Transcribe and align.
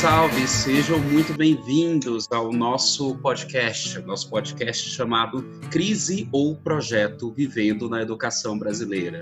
Salve! 0.00 0.48
Sejam 0.48 0.98
muito 0.98 1.34
bem-vindos 1.34 2.26
ao 2.32 2.50
nosso 2.50 3.16
podcast, 3.16 3.98
nosso 4.00 4.30
podcast 4.30 4.88
chamado 4.88 5.42
Crise 5.70 6.26
ou 6.32 6.56
Projeto 6.56 7.30
Vivendo 7.30 7.86
na 7.86 8.00
Educação 8.00 8.58
Brasileira. 8.58 9.20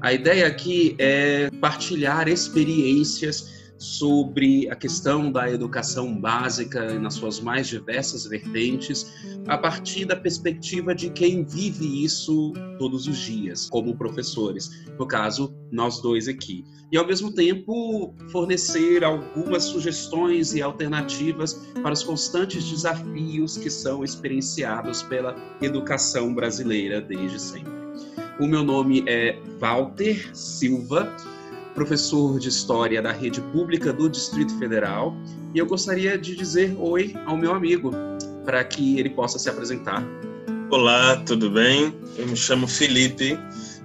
A 0.00 0.14
ideia 0.14 0.46
aqui 0.46 0.96
é 0.98 1.50
partilhar 1.60 2.26
experiências 2.26 3.63
sobre 3.84 4.68
a 4.70 4.74
questão 4.74 5.30
da 5.30 5.50
educação 5.50 6.18
básica 6.18 6.98
nas 6.98 7.14
suas 7.14 7.40
mais 7.40 7.68
diversas 7.68 8.24
vertentes, 8.24 9.06
a 9.46 9.58
partir 9.58 10.06
da 10.06 10.16
perspectiva 10.16 10.94
de 10.94 11.10
quem 11.10 11.44
vive 11.44 12.02
isso 12.02 12.52
todos 12.78 13.06
os 13.06 13.18
dias, 13.18 13.68
como 13.68 13.96
professores, 13.96 14.84
no 14.98 15.06
caso, 15.06 15.54
nós 15.70 16.00
dois 16.00 16.28
aqui. 16.28 16.64
E, 16.90 16.96
ao 16.96 17.06
mesmo 17.06 17.32
tempo, 17.32 18.14
fornecer 18.30 19.04
algumas 19.04 19.64
sugestões 19.64 20.54
e 20.54 20.62
alternativas 20.62 21.54
para 21.82 21.92
os 21.92 22.02
constantes 22.02 22.64
desafios 22.64 23.56
que 23.56 23.68
são 23.68 24.02
experienciados 24.02 25.02
pela 25.02 25.36
educação 25.60 26.34
brasileira 26.34 27.00
desde 27.00 27.40
sempre. 27.40 27.72
O 28.40 28.46
meu 28.46 28.64
nome 28.64 29.04
é 29.06 29.38
Walter 29.60 30.30
Silva 30.34 31.14
professor 31.74 32.38
de 32.38 32.48
História 32.48 33.02
da 33.02 33.12
Rede 33.12 33.40
Pública 33.40 33.92
do 33.92 34.08
Distrito 34.08 34.56
Federal, 34.58 35.14
e 35.52 35.58
eu 35.58 35.66
gostaria 35.66 36.16
de 36.16 36.36
dizer 36.36 36.76
oi 36.78 37.14
ao 37.26 37.36
meu 37.36 37.52
amigo, 37.52 37.90
para 38.44 38.62
que 38.62 38.98
ele 38.98 39.10
possa 39.10 39.38
se 39.38 39.48
apresentar. 39.48 40.02
Olá, 40.70 41.16
tudo 41.26 41.50
bem? 41.50 41.92
Eu 42.16 42.26
me 42.26 42.36
chamo 42.36 42.66
Felipe, 42.66 43.38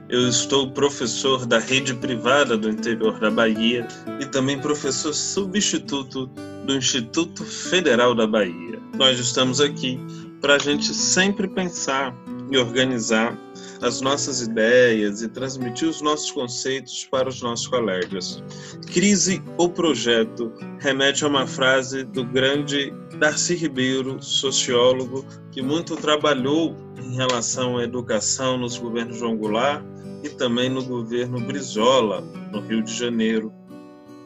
eu 0.08 0.28
estou 0.28 0.72
professor 0.72 1.46
da 1.46 1.60
rede 1.60 1.94
privada 1.94 2.58
do 2.58 2.70
interior 2.70 3.20
da 3.20 3.30
Bahia 3.30 3.88
e 4.20 4.26
também 4.26 4.60
professor 4.60 5.14
substituto 5.14 6.28
do 6.66 6.76
Instituto 6.76 7.44
Federal 7.44 8.14
da 8.14 8.28
Bahia. 8.28 8.80
Nós 8.98 9.20
estamos 9.20 9.60
aqui 9.60 10.00
para 10.42 10.56
a 10.56 10.60
gente 10.60 10.94
sempre 10.94 11.48
pensar 11.48 12.16
e 12.52 12.58
organizar 12.58 13.38
as 13.82 14.02
nossas 14.02 14.42
ideias 14.42 15.22
e 15.22 15.30
transmitir 15.30 15.88
os 15.88 16.02
nossos 16.02 16.32
conceitos 16.32 17.06
para 17.06 17.30
os 17.30 17.42
nossos 17.42 17.68
colegas. 17.68 18.44
Crise 18.92 19.42
ou 19.58 19.70
projeto 19.70 20.52
remete 20.80 21.24
a 21.24 21.28
uma 21.28 21.48
frase 21.48 22.04
do 22.04 22.26
grande 22.26 22.94
Darcy 23.20 23.56
Ribeiro, 23.56 24.22
sociólogo, 24.22 25.26
que 25.52 25.62
muito 25.62 25.96
trabalhou 25.96 26.76
em 26.98 27.16
relação 27.16 27.78
à 27.78 27.84
educação 27.84 28.58
nos 28.58 28.78
governos 28.78 29.18
João 29.18 29.38
Goulart 29.38 29.84
e 30.24 30.30
também 30.30 30.70
no 30.70 30.84
governo 30.84 31.40
Brizola, 31.40 32.22
no 32.52 32.60
Rio 32.62 32.84
de 32.84 32.94
Janeiro. 32.94 33.54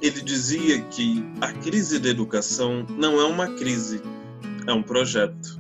Ele 0.02 0.22
dizia 0.22 0.82
que 0.82 1.24
a 1.40 1.54
crise 1.54 2.00
da 2.00 2.10
educação 2.10 2.86
não 2.90 3.22
é 3.22 3.26
uma 3.26 3.48
crise, 3.56 4.02
é 4.68 4.74
um 4.74 4.84
projeto. 4.84 5.58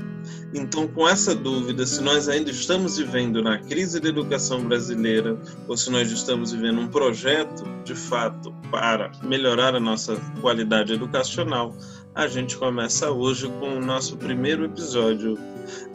Então, 0.55 0.87
com 0.87 1.09
essa 1.09 1.33
dúvida, 1.33 1.83
se 1.85 2.01
nós 2.01 2.29
ainda 2.29 2.51
estamos 2.51 2.97
vivendo 2.97 3.41
na 3.41 3.57
crise 3.57 3.99
da 3.99 4.09
educação 4.09 4.63
brasileira 4.63 5.35
ou 5.67 5.75
se 5.75 5.89
nós 5.89 6.11
estamos 6.11 6.51
vivendo 6.51 6.79
um 6.79 6.87
projeto, 6.87 7.63
de 7.83 7.95
fato, 7.95 8.53
para 8.69 9.11
melhorar 9.23 9.75
a 9.75 9.79
nossa 9.79 10.15
qualidade 10.41 10.93
educacional, 10.93 11.75
a 12.13 12.27
gente 12.27 12.55
começa 12.55 13.09
hoje 13.09 13.47
com 13.59 13.77
o 13.77 13.81
nosso 13.83 14.15
primeiro 14.17 14.65
episódio 14.65 15.37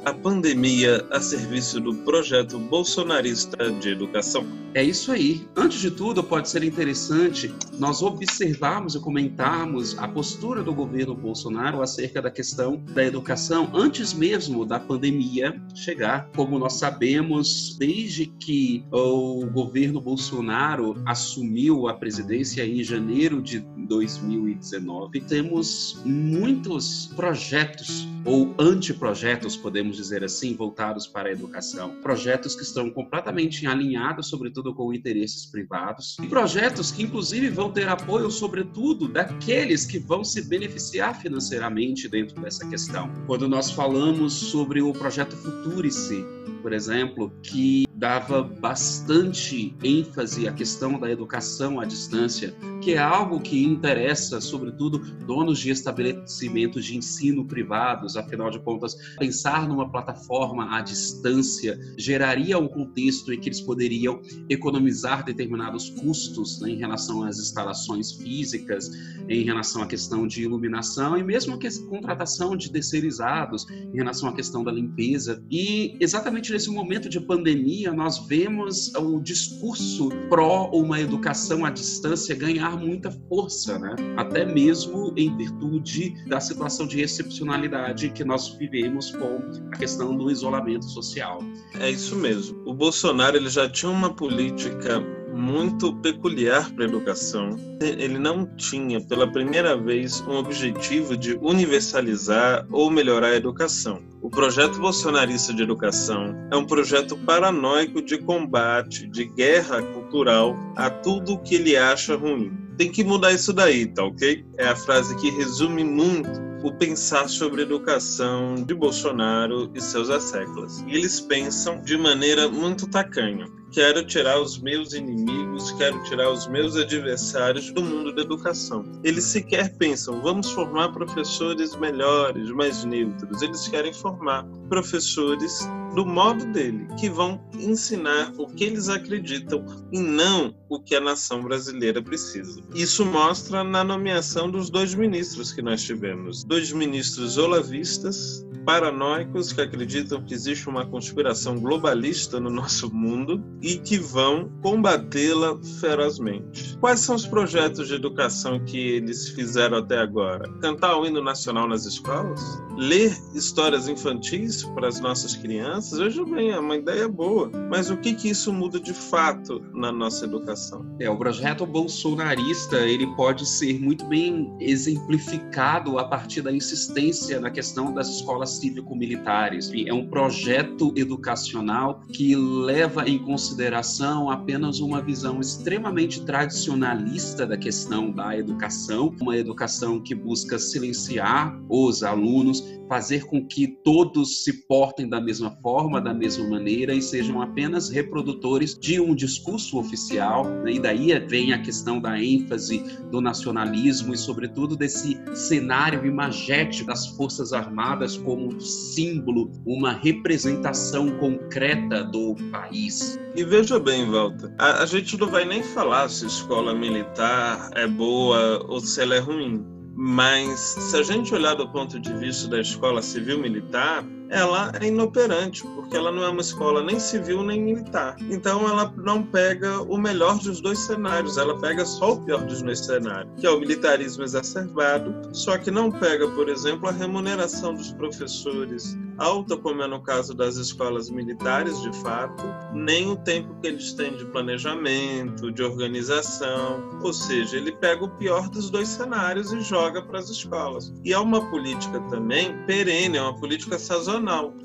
a 0.05 0.13
pandemia 0.13 1.07
a 1.11 1.21
serviço 1.21 1.81
do 1.81 1.95
projeto 1.95 2.59
bolsonarista 2.59 3.71
de 3.73 3.91
educação. 3.91 4.47
É 4.75 4.83
isso 4.83 5.11
aí. 5.11 5.49
Antes 5.57 5.81
de 5.81 5.91
tudo, 5.91 6.23
pode 6.23 6.49
ser 6.49 6.63
interessante 6.63 7.53
nós 7.79 8.03
observarmos 8.03 8.95
e 8.95 9.01
comentarmos 9.01 9.99
a 9.99 10.07
postura 10.07 10.63
do 10.63 10.75
governo 10.75 11.15
Bolsonaro 11.15 11.83
acerca 11.83 12.21
da 12.21 12.31
questão 12.31 12.83
da 12.93 13.05
educação 13.05 13.71
antes 13.75 14.13
mesmo 14.13 14.65
da 14.65 14.79
pandemia 14.79 15.61
chegar. 15.75 16.29
Como 16.37 16.59
nós 16.59 16.75
sabemos, 16.75 17.77
desde 17.79 18.27
que 18.27 18.85
o 18.93 19.47
governo 19.47 20.01
Bolsonaro 20.01 21.03
assumiu 21.07 21.89
a 21.89 21.95
presidência 21.95 22.65
em 22.65 22.83
janeiro 22.83 23.41
de 23.43 23.61
2019, 23.89 25.21
temos 25.23 26.01
muitos 26.05 27.11
projetos 27.17 28.07
ou 28.25 28.55
anteprojetos, 28.59 29.57
podemos 29.59 29.97
dizer 29.97 30.25
assim, 30.25 30.55
voltados 30.55 31.07
para 31.07 31.29
a 31.29 31.33
educação. 31.33 31.97
Projetos 32.03 32.55
que 32.55 32.63
estão 32.63 32.91
completamente 32.91 33.67
alinhados, 33.67 34.29
sobretudo, 34.29 34.75
com 34.75 34.93
interesses 34.95 35.45
privados. 35.45 36.17
E 36.23 36.27
projetos 36.27 36.91
que, 36.91 37.03
inclusive, 37.03 37.51
vão 37.51 37.71
ter 37.71 37.89
apoio, 37.89 38.31
sobretudo, 38.31 39.09
daqueles 39.09 39.85
que 39.85 39.99
vão 39.99 40.25
se 40.25 40.43
beneficiar 40.43 41.21
financeiramente 41.21 42.09
dentro 42.09 42.41
dessa 42.41 42.67
questão. 42.69 43.11
Quando 43.27 43.49
nós 43.49 43.71
falamos 43.71 44.33
sobre 44.33 44.81
o 44.81 44.93
projeto 44.93 45.37
Futurice, 45.37 46.25
por 46.69 46.75
exemplo, 46.75 47.33
que 47.43 47.89
dava 47.95 48.43
bastante 48.43 49.75
ênfase 49.83 50.47
à 50.47 50.53
questão 50.53 51.01
da 51.01 51.11
educação 51.11 51.81
à 51.81 51.87
distância, 51.87 52.55
que 52.83 52.93
é 52.93 52.99
algo 52.99 53.41
que 53.41 53.65
interessa, 53.65 54.41
sobretudo, 54.41 54.99
donos 55.27 55.59
de 55.59 55.71
estabelecimentos 55.71 56.85
de 56.85 56.97
ensino 56.97 57.45
privados. 57.45 58.17
Afinal 58.17 58.51
de 58.51 58.61
contas, 58.61 58.95
pensar 59.19 59.67
numa 59.67 59.91
plataforma 59.91 60.77
à 60.77 60.83
distância 60.83 61.77
geraria 61.97 62.59
um 62.59 62.69
contexto 62.69 63.33
em 63.33 63.41
que 63.41 63.49
eles 63.49 63.63
poderiam 63.63 64.21
economizar 64.49 65.25
determinados 65.25 65.89
custos 65.91 66.61
né, 66.61 66.71
em 66.71 66.77
relação 66.77 67.25
às 67.25 67.39
instalações 67.39 68.13
físicas, 68.13 68.91
em 69.29 69.43
relação 69.43 69.83
à 69.83 69.87
questão 69.87 70.27
de 70.27 70.43
iluminação 70.43 71.17
e 71.17 71.25
mesmo 71.25 71.55
a 71.55 71.89
contratação 71.89 72.57
de 72.57 72.71
terceirizados, 72.71 73.67
em 73.71 73.97
relação 73.97 74.29
à 74.29 74.35
questão 74.35 74.63
da 74.63 74.71
limpeza. 74.71 75.43
E 75.51 75.97
exatamente 75.99 76.53
nesse 76.59 76.71
momento 76.71 77.09
de 77.09 77.21
pandemia, 77.21 77.93
nós 77.93 78.19
vemos 78.27 78.93
o 78.97 79.21
discurso 79.21 80.09
pró 80.29 80.69
uma 80.73 81.01
educação 81.01 81.65
à 81.65 81.71
distância 81.71 82.35
ganhar 82.35 82.77
muita 82.77 83.13
força, 83.29 83.79
né? 83.79 83.95
até 84.17 84.45
mesmo 84.45 85.15
em 85.17 85.37
virtude 85.37 86.17
da 86.27 86.41
situação 86.41 86.85
de 86.85 87.01
excepcionalidade 87.01 88.09
que 88.09 88.25
nós 88.25 88.49
vivemos 88.49 89.13
com 89.13 89.39
a 89.73 89.77
questão 89.77 90.17
do 90.17 90.33
isolamento 90.33 90.87
social. 90.87 91.39
É 91.79 91.89
isso 91.89 92.17
mesmo. 92.17 92.61
O 92.67 92.75
Bolsonaro 92.75 93.37
ele 93.37 93.49
já 93.49 93.69
tinha 93.69 93.93
uma 93.93 94.13
política 94.13 95.01
muito 95.49 95.95
peculiar 95.97 96.71
para 96.73 96.85
a 96.85 96.89
educação. 96.89 97.57
Ele 97.81 98.19
não 98.19 98.45
tinha, 98.57 99.01
pela 99.01 99.27
primeira 99.27 99.77
vez, 99.77 100.21
um 100.21 100.37
objetivo 100.37 101.17
de 101.17 101.39
universalizar 101.41 102.67
ou 102.71 102.91
melhorar 102.91 103.29
a 103.29 103.37
educação. 103.37 104.03
O 104.21 104.29
projeto 104.29 104.79
bolsonarista 104.79 105.55
de 105.55 105.63
educação 105.63 106.37
é 106.53 106.57
um 106.57 106.67
projeto 106.67 107.17
paranoico 107.17 108.03
de 108.03 108.19
combate, 108.19 109.09
de 109.09 109.25
guerra 109.25 109.81
cultural 109.81 110.55
a 110.77 110.91
tudo 110.91 111.39
que 111.39 111.55
ele 111.55 111.77
acha 111.77 112.15
ruim. 112.15 112.53
Tem 112.77 112.93
que 112.93 113.03
mudar 113.03 113.33
isso 113.33 113.53
daí, 113.53 113.87
tá 113.87 114.05
ok? 114.05 114.45
É 114.59 114.69
a 114.69 114.77
frase 114.77 115.17
que 115.17 115.31
resume 115.31 115.83
muito 115.83 116.31
o 116.63 116.73
pensar 116.73 117.29
sobre 117.29 117.63
educação 117.63 118.55
de 118.55 118.75
Bolsonaro 118.75 119.71
e 119.75 119.81
seus 119.81 120.11
asseclas. 120.11 120.85
E 120.87 120.95
eles 120.95 121.21
pensam 121.21 121.81
de 121.81 121.97
maneira 121.97 122.49
muito 122.49 122.89
tacanha 122.89 123.58
quero 123.73 124.05
tirar 124.05 124.41
os 124.41 124.59
meus 124.59 124.93
inimigos, 124.93 125.73
quero 125.73 126.03
tirar 126.05 126.31
os 126.31 126.47
meus 126.49 126.77
adversários 126.77 127.71
do 127.73 127.83
mundo 127.83 128.15
da 128.15 128.23
educação. 128.23 128.85
Eles 129.05 129.25
sequer 129.25 129.77
pensam, 129.77 130.21
vamos 130.23 130.51
formar 130.51 130.93
professores 130.93 131.77
melhores, 131.77 132.51
mais 132.51 132.85
neutros. 132.85 133.43
Eles 133.43 133.69
querem 133.69 133.93
formar 133.93 134.47
professores 134.69 135.69
do 135.95 136.05
modo 136.05 136.45
dele, 136.53 136.87
que 136.99 137.09
vão 137.09 137.41
ensinar 137.55 138.33
o 138.39 138.47
que 138.47 138.65
eles 138.65 138.89
acreditam 138.89 139.65
e 139.91 139.99
não 139.99 140.55
o 140.69 140.81
que 140.81 140.95
a 140.95 141.01
nação 141.01 141.43
brasileira 141.43 142.03
precisa. 142.03 142.61
Isso 142.75 143.05
mostra 143.05 143.65
na 143.65 143.83
nomeação 143.83 144.51
dos 144.51 144.71
dois 144.71 144.95
ministros 144.95 145.51
que 145.53 145.63
nós 145.63 145.83
tivemos. 145.83 146.45
Dois 146.45 146.73
ministros 146.73 147.39
olavistas, 147.39 148.45
paranoicos, 148.69 149.51
que 149.51 149.63
acreditam 149.63 150.23
que 150.23 150.35
existe 150.35 150.69
uma 150.69 150.85
conspiração 150.85 151.59
globalista 151.59 152.39
no 152.39 152.51
nosso 152.51 152.95
mundo 152.95 153.43
e 153.63 153.79
que 153.79 153.97
vão 153.97 154.51
combatê-la 154.61 155.59
ferozmente. 155.81 156.77
Quais 156.79 157.01
são 157.01 157.17
os 157.17 157.27
projetos 157.27 157.89
de 157.89 157.95
educação 157.95 158.63
que 158.63 158.79
eles 158.79 159.31
fizeram 159.31 159.79
até 159.79 159.97
agora? 159.97 160.47
Cantar 160.61 160.99
o 160.99 161.07
hino 161.07 161.25
nacional 161.25 161.67
nas 161.67 161.87
escolas? 161.87 162.43
ler 162.79 163.13
histórias 163.35 163.89
infantis 163.89 164.63
para 164.63 164.87
as 164.87 165.01
nossas 165.01 165.35
crianças, 165.35 165.99
veja 165.99 166.25
bem, 166.25 166.53
é 166.53 166.59
uma 166.61 166.77
ideia 166.77 167.09
boa. 167.09 167.51
Mas 167.69 167.91
o 167.91 167.97
que, 167.97 168.15
que 168.15 168.31
isso 168.31 168.53
muda 168.53 168.79
de 168.79 168.95
fato 168.95 169.61
na 169.75 169.91
nossa 169.91 170.25
educação? 170.25 170.87
É, 171.01 171.11
o 171.11 171.17
projeto 171.17 171.67
bolsonarista 171.67 172.77
ele 172.79 173.07
pode 173.17 173.45
ser 173.45 173.81
muito 173.81 174.05
bem 174.07 174.57
exemplificado 174.61 175.99
a 175.99 176.05
partir 176.05 176.41
da 176.41 176.53
insistência 176.53 177.41
na 177.41 177.51
questão 177.51 177.93
das 177.93 178.09
escolas 178.09 178.58
cívico-militares. 178.59 179.71
É 179.87 179.93
um 179.93 180.09
projeto 180.09 180.93
educacional 180.97 182.01
que 182.13 182.35
leva 182.35 183.09
em 183.09 183.19
consideração 183.19 184.31
apenas 184.31 184.81
uma 184.81 185.01
visão 185.01 185.41
extremamente 185.41 186.25
tradicionalista 186.25 187.47
da 187.47 187.57
questão 187.57 188.11
da 188.11 188.37
educação, 188.37 189.15
uma 189.21 189.37
educação 189.37 190.01
que 190.01 190.15
busca 190.15 190.59
silenciar 190.59 191.59
os 191.69 192.03
alunos, 192.03 192.63
fazer 192.89 193.27
com 193.27 193.47
que 193.47 193.69
todos 193.85 194.45
se 194.45 194.67
portem 194.67 195.09
da 195.09 195.21
mesma 195.21 195.51
forma, 195.63 196.01
da 196.01 196.15
mesma 196.15 196.49
maneira 196.49 196.95
e 196.95 197.03
sejam 197.03 197.43
apenas 197.43 197.91
reprodutores 197.91 198.77
de 198.79 198.99
um 198.99 199.15
discurso 199.15 199.79
oficial. 199.79 200.45
Né? 200.63 200.73
E 200.73 200.81
daí 200.81 201.19
vem 201.27 201.53
a 201.53 201.61
questão 201.61 202.01
da 202.01 202.21
ênfase 202.21 202.83
do 203.11 203.21
nacionalismo 203.21 204.15
e, 204.15 204.19
sobretudo, 204.19 204.77
desse 204.77 205.19
cenário 205.35 206.07
imagético 206.07 206.87
das 206.87 207.07
Forças 207.09 207.53
Armadas 207.53 208.17
como 208.17 208.48
um 208.49 208.61
símbolo, 208.61 209.53
uma 209.67 209.93
representação 209.93 211.11
concreta 211.19 212.05
do 212.05 212.35
país. 212.51 213.19
E 213.35 213.45
veja 213.45 213.79
bem, 213.79 214.11
Walter, 214.11 214.53
a, 214.59 214.83
a 214.83 214.87
gente 214.87 215.17
não 215.19 215.29
vai 215.29 215.45
nem 215.45 215.63
falar 215.63 216.09
se 216.09 216.25
a 216.25 216.29
escola 216.29 216.75
militar 216.75 217.71
é 217.75 217.87
boa 217.87 218.65
ou 218.69 218.81
se 218.81 219.01
ela 219.01 219.15
é 219.15 219.19
ruim 219.21 219.65
mas 220.01 220.61
se 220.61 220.97
a 220.97 221.03
gente 221.03 221.35
olhar 221.35 221.55
do 221.55 221.69
ponto 221.71 221.99
de 221.99 222.17
vista 222.19 222.47
da 222.47 222.61
escola 222.61 223.03
civil 223.03 223.37
militar, 223.41 224.05
ela 224.31 224.73
é 224.81 224.87
inoperante, 224.87 225.63
porque 225.75 225.97
ela 225.97 226.11
não 226.11 226.23
é 226.23 226.29
uma 226.29 226.41
escola 226.41 226.83
nem 226.83 226.99
civil 226.99 227.43
nem 227.43 227.63
militar. 227.63 228.17
Então 228.31 228.69
ela 228.69 228.93
não 228.97 229.23
pega 229.23 229.81
o 229.83 229.97
melhor 229.97 230.39
dos 230.39 230.61
dois 230.61 230.79
cenários, 230.81 231.37
ela 231.39 231.59
pega 231.59 231.85
só 231.85 232.13
o 232.13 232.25
pior 232.25 232.45
dos 232.45 232.63
dois 232.63 232.85
cenários, 232.85 233.33
que 233.39 233.47
é 233.47 233.51
o 233.51 233.59
militarismo 233.59 234.23
exacerbado, 234.23 235.15
só 235.33 235.57
que 235.57 235.71
não 235.71 235.91
pega, 235.91 236.29
por 236.29 236.49
exemplo, 236.49 236.89
a 236.89 236.93
remuneração 236.93 237.75
dos 237.75 237.93
professores 237.93 238.97
alta, 239.19 239.57
como 239.57 239.83
é 239.83 239.87
no 239.89 240.01
caso 240.01 240.33
das 240.33 240.57
escolas 240.57 241.11
militares, 241.11 241.83
de 241.83 241.93
fato, 241.99 242.45
nem 242.73 243.11
o 243.11 243.17
tempo 243.17 243.53
que 243.61 243.67
eles 243.67 243.93
têm 243.93 244.17
de 244.17 244.25
planejamento, 244.27 245.51
de 245.51 245.61
organização, 245.61 247.01
ou 247.03 247.13
seja, 247.13 247.57
ele 247.57 247.73
pega 247.73 248.05
o 248.05 248.09
pior 248.09 248.49
dos 248.49 248.71
dois 248.71 248.87
cenários 248.87 249.53
e 249.53 249.61
joga 249.61 250.01
para 250.01 250.21
as 250.21 250.31
escolas. 250.31 250.95
E 251.05 251.13
é 251.13 251.19
uma 251.19 251.51
política 251.51 252.01
também 252.03 252.57
perene, 252.65 253.19
é 253.19 253.23
uma 253.23 253.37
política 253.37 253.77
sazonal 253.77 254.18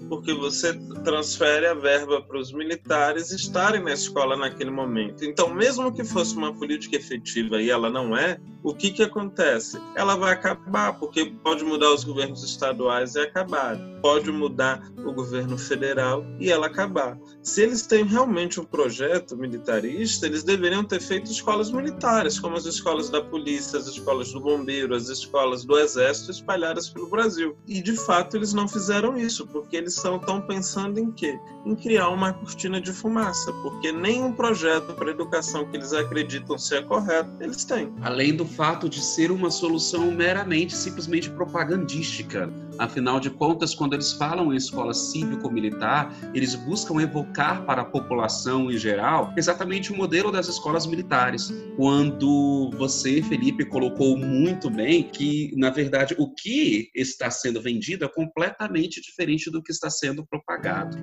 porque 0.10 0.34
você 0.34 0.74
transfere 1.04 1.66
a 1.66 1.74
verba 1.74 2.22
para 2.22 2.38
os 2.38 2.52
militares 2.52 3.32
estarem 3.32 3.84
na 3.84 3.94
escola 3.94 4.36
naquele 4.36 4.72
momento. 4.72 5.26
Então, 5.26 5.54
mesmo 5.54 5.94
que 5.94 6.04
fosse 6.04 6.36
uma 6.36 6.54
política 6.54 6.96
efetiva 6.96 7.62
e 7.62 7.70
ela 7.70 7.90
não 7.90 8.16
é, 8.16 8.40
o 8.64 8.74
que, 8.74 8.92
que 8.92 9.04
acontece? 9.04 9.78
Ela 9.94 10.16
vai 10.16 10.32
acabar, 10.32 10.98
porque 10.98 11.26
pode 11.44 11.66
mudar 11.66 11.94
os 11.94 12.06
governos 12.06 12.44
estaduais 12.44 13.16
e 13.16 13.20
acabar, 13.20 13.78
pode 14.02 14.32
mudar 14.32 14.82
o 15.06 15.12
governo 15.12 15.58
federal 15.58 16.26
e 16.40 16.50
ela 16.50 16.68
acabar. 16.68 17.18
Se 17.42 17.62
eles 17.62 17.86
têm 17.86 18.06
realmente 18.06 18.62
um 18.62 18.64
projeto 18.64 19.36
militarista, 19.36 20.26
eles 20.26 20.44
deveriam 20.44 20.84
ter 20.84 21.02
feito 21.02 21.30
escolas 21.30 21.72
militares, 21.72 22.40
como 22.40 22.56
as 22.56 22.66
escolas 22.66 23.10
da 23.10 23.22
polícia, 23.22 23.78
as 23.78 23.88
escolas 23.88 24.32
do 24.32 24.40
bombeiro, 24.40 24.96
as 24.96 25.10
escolas 25.10 25.66
do 25.66 25.78
exército 25.78 26.32
espalhadas 26.32 26.88
pelo 26.88 27.10
Brasil. 27.10 27.58
E 27.68 27.82
de 27.82 27.98
fato 27.98 28.38
eles 28.38 28.54
não 28.54 28.68
fizeram 28.68 29.18
isso, 29.18 29.43
porque 29.48 29.78
eles 29.78 29.96
estão 29.96 30.20
pensando 30.42 31.00
em 31.00 31.12
quê? 31.12 31.40
Em 31.66 31.76
criar 31.76 32.10
uma 32.10 32.34
cortina 32.34 32.80
de 32.82 32.92
fumaça, 32.92 33.52
porque 33.62 33.92
nenhum 33.92 34.32
projeto 34.34 34.94
para 34.94 35.12
educação 35.12 35.66
que 35.70 35.78
eles 35.78 35.94
acreditam 35.94 36.58
ser 36.58 36.86
correto, 36.86 37.30
eles 37.40 37.64
têm. 37.64 37.94
Além 38.02 38.36
do 38.36 38.46
fato 38.46 38.90
de 38.90 39.02
ser 39.02 39.32
uma 39.32 39.50
solução 39.50 40.12
meramente, 40.12 40.76
simplesmente 40.76 41.30
propagandística. 41.30 42.52
Afinal 42.78 43.20
de 43.20 43.30
contas, 43.30 43.76
quando 43.76 43.94
eles 43.94 44.14
falam 44.14 44.54
em 44.54 44.58
escola 44.58 44.94
cívico-militar, 44.94 46.14
eles 46.34 46.56
buscam 46.56 47.02
evocar 47.02 47.66
para 47.66 47.82
a 47.84 47.86
população 47.86 48.72
em 48.72 48.78
geral 48.78 49.34
exatamente 49.38 49.92
o 49.92 49.96
modelo 49.96 50.32
das 50.32 50.48
escolas 50.48 50.86
militares. 50.86 51.54
Quando 51.78 52.72
você, 52.78 53.22
Felipe, 53.22 53.66
colocou 53.66 54.18
muito 54.18 54.70
bem 54.70 55.04
que, 55.04 55.54
na 55.56 55.70
verdade, 55.70 56.16
o 56.18 56.34
que 56.34 56.90
está 56.96 57.30
sendo 57.30 57.62
vendido 57.62 58.06
é 58.06 58.08
completamente 58.08 59.02
diferente 59.02 59.52
do 59.52 59.62
que 59.62 59.72
está 59.72 59.90
sendo 59.90 60.26
propagado. 60.26 60.98